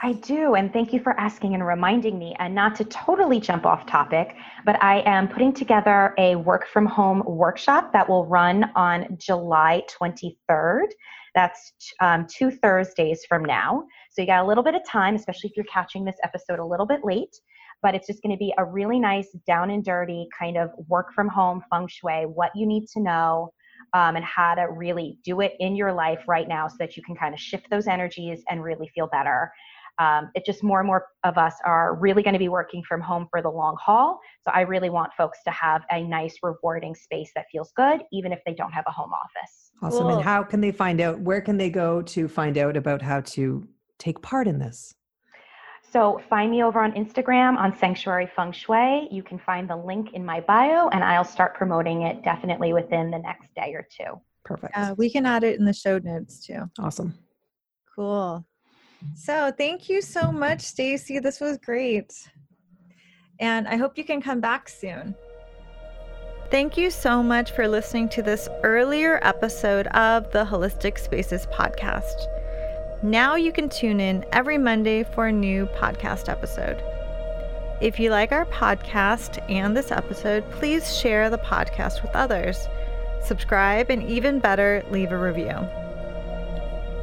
I 0.01 0.13
do, 0.13 0.55
and 0.55 0.73
thank 0.73 0.91
you 0.91 0.99
for 0.99 1.17
asking 1.19 1.53
and 1.53 1.65
reminding 1.65 2.17
me. 2.17 2.35
And 2.39 2.53
not 2.53 2.75
to 2.77 2.83
totally 2.85 3.39
jump 3.39 3.65
off 3.65 3.85
topic, 3.85 4.35
but 4.65 4.83
I 4.83 5.01
am 5.05 5.27
putting 5.27 5.53
together 5.53 6.15
a 6.17 6.35
work 6.35 6.67
from 6.67 6.87
home 6.87 7.21
workshop 7.27 7.93
that 7.93 8.09
will 8.09 8.25
run 8.25 8.71
on 8.75 9.17
July 9.19 9.83
23rd. 9.99 10.87
That's 11.35 11.73
um, 12.01 12.25
two 12.27 12.49
Thursdays 12.49 13.23
from 13.29 13.45
now. 13.45 13.83
So 14.09 14.23
you 14.23 14.27
got 14.27 14.43
a 14.43 14.47
little 14.47 14.63
bit 14.63 14.73
of 14.73 14.81
time, 14.83 15.15
especially 15.15 15.51
if 15.51 15.55
you're 15.55 15.65
catching 15.71 16.03
this 16.03 16.17
episode 16.23 16.57
a 16.57 16.65
little 16.65 16.87
bit 16.87 17.01
late. 17.03 17.35
But 17.83 17.93
it's 17.93 18.07
just 18.07 18.23
going 18.23 18.35
to 18.35 18.39
be 18.39 18.51
a 18.57 18.65
really 18.65 18.99
nice, 18.99 19.29
down 19.45 19.69
and 19.69 19.85
dirty 19.85 20.27
kind 20.37 20.57
of 20.57 20.71
work 20.87 21.13
from 21.13 21.27
home 21.27 21.63
feng 21.69 21.87
shui, 21.87 22.25
what 22.25 22.51
you 22.55 22.65
need 22.65 22.87
to 22.93 22.99
know, 22.99 23.51
um, 23.93 24.15
and 24.15 24.25
how 24.25 24.55
to 24.55 24.67
really 24.71 25.17
do 25.23 25.41
it 25.41 25.53
in 25.59 25.75
your 25.75 25.93
life 25.93 26.19
right 26.27 26.47
now 26.47 26.67
so 26.67 26.75
that 26.79 26.97
you 26.97 27.03
can 27.03 27.15
kind 27.15 27.33
of 27.33 27.39
shift 27.39 27.69
those 27.69 27.87
energies 27.87 28.43
and 28.49 28.63
really 28.63 28.89
feel 28.93 29.07
better. 29.07 29.51
Um, 29.99 30.29
it 30.35 30.45
just 30.45 30.63
more 30.63 30.79
and 30.79 30.87
more 30.87 31.07
of 31.23 31.37
us 31.37 31.55
are 31.65 31.95
really 31.95 32.21
going 32.21 32.33
to 32.33 32.39
be 32.39 32.49
working 32.49 32.83
from 32.83 33.01
home 33.01 33.27
for 33.31 33.41
the 33.41 33.49
long 33.49 33.75
haul. 33.83 34.19
So 34.43 34.51
I 34.53 34.61
really 34.61 34.91
want 34.91 35.11
folks 35.17 35.39
to 35.45 35.51
have 35.51 35.83
a 35.91 36.03
nice, 36.03 36.37
rewarding 36.43 36.93
space 36.93 37.31
that 37.35 37.45
feels 37.51 37.71
good, 37.75 38.01
even 38.11 38.31
if 38.31 38.39
they 38.45 38.53
don't 38.53 38.71
have 38.71 38.85
a 38.87 38.91
home 38.91 39.11
office. 39.11 39.71
Awesome. 39.81 40.03
Cool. 40.03 40.15
And 40.17 40.23
how 40.23 40.43
can 40.43 40.61
they 40.61 40.71
find 40.71 41.01
out? 41.01 41.19
Where 41.19 41.41
can 41.41 41.57
they 41.57 41.71
go 41.71 42.01
to 42.03 42.27
find 42.27 42.57
out 42.57 42.77
about 42.77 43.01
how 43.01 43.21
to 43.21 43.67
take 43.97 44.21
part 44.21 44.47
in 44.47 44.59
this? 44.59 44.93
So 45.91 46.21
find 46.29 46.51
me 46.51 46.63
over 46.63 46.79
on 46.81 46.91
Instagram 46.93 47.57
on 47.57 47.75
Sanctuary 47.77 48.29
Feng 48.35 48.51
Shui. 48.51 49.07
You 49.09 49.23
can 49.23 49.39
find 49.39 49.69
the 49.69 49.75
link 49.75 50.13
in 50.13 50.25
my 50.25 50.41
bio, 50.41 50.89
and 50.89 51.03
I'll 51.03 51.23
start 51.23 51.55
promoting 51.55 52.01
it 52.01 52.23
definitely 52.23 52.73
within 52.73 53.09
the 53.09 53.19
next 53.19 53.53
day 53.55 53.73
or 53.73 53.87
two. 53.89 54.19
Perfect. 54.43 54.77
Uh, 54.77 54.95
we 54.97 55.09
can 55.09 55.25
add 55.25 55.43
it 55.43 55.59
in 55.59 55.65
the 55.65 55.73
show 55.73 55.97
notes 55.97 56.45
too. 56.45 56.69
Awesome. 56.79 57.13
Cool. 57.95 58.45
So 59.15 59.51
thank 59.57 59.89
you 59.89 60.01
so 60.01 60.31
much, 60.31 60.61
Stacy. 60.61 61.19
This 61.19 61.39
was 61.39 61.57
great. 61.57 62.11
And 63.39 63.67
I 63.67 63.75
hope 63.75 63.97
you 63.97 64.03
can 64.03 64.21
come 64.21 64.41
back 64.41 64.67
soon. 64.67 65.15
Thank 66.49 66.77
you 66.77 66.89
so 66.89 67.21
much 67.21 67.51
for 67.51 67.67
listening 67.67 68.09
to 68.09 68.21
this 68.21 68.47
earlier 68.63 69.19
episode 69.21 69.87
of 69.87 70.31
the 70.31 70.45
Holistic 70.45 70.97
Spaces 70.97 71.45
podcast. 71.47 72.36
Now 73.03 73.35
you 73.35 73.51
can 73.51 73.69
tune 73.69 73.99
in 73.99 74.25
every 74.31 74.57
Monday 74.57 75.03
for 75.03 75.27
a 75.27 75.31
new 75.31 75.67
podcast 75.67 76.29
episode. 76.29 76.81
If 77.79 77.99
you 77.99 78.09
like 78.09 78.31
our 78.31 78.45
podcast 78.45 79.39
and 79.51 79.77
this 79.77 79.91
episode, 79.91 80.49
please 80.49 80.97
share 80.97 81.29
the 81.29 81.37
podcast 81.37 82.01
with 82.01 82.15
others. 82.15 82.67
Subscribe 83.23 83.91
and 83.91 84.01
even 84.01 84.39
better, 84.39 84.83
leave 84.89 85.11
a 85.11 85.17
review. 85.17 85.53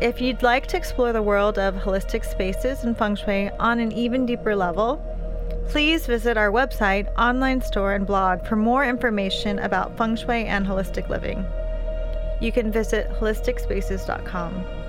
If 0.00 0.20
you'd 0.20 0.42
like 0.42 0.66
to 0.68 0.76
explore 0.76 1.12
the 1.12 1.22
world 1.22 1.60
of 1.60 1.76
holistic 1.76 2.28
spaces 2.28 2.82
and 2.82 2.98
feng 2.98 3.14
shui 3.14 3.50
on 3.60 3.78
an 3.78 3.92
even 3.92 4.26
deeper 4.26 4.56
level, 4.56 5.00
please 5.68 6.06
visit 6.06 6.36
our 6.36 6.50
website, 6.50 7.06
online 7.16 7.60
store, 7.60 7.94
and 7.94 8.04
blog 8.04 8.44
for 8.44 8.56
more 8.56 8.84
information 8.84 9.60
about 9.60 9.96
feng 9.96 10.16
shui 10.16 10.44
and 10.46 10.66
holistic 10.66 11.08
living. 11.08 11.46
You 12.40 12.50
can 12.50 12.72
visit 12.72 13.08
holisticspaces.com. 13.12 14.83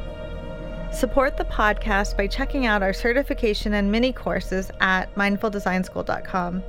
Support 0.96 1.36
the 1.36 1.44
podcast 1.44 2.16
by 2.16 2.26
checking 2.26 2.68
out 2.68 2.82
our 2.82 2.94
certification 2.94 3.74
and 3.74 3.92
mini 3.92 4.14
courses 4.14 4.72
at 4.80 5.14
mindfuldesignschool.com. 5.16 6.64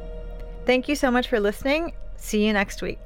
Thank 0.65 0.89
you 0.89 0.97
so 0.97 1.13
much 1.13 1.29
for 1.29 1.39
listening. 1.39 1.93
See 2.17 2.45
you 2.45 2.53
next 2.53 2.83
week. 2.83 3.06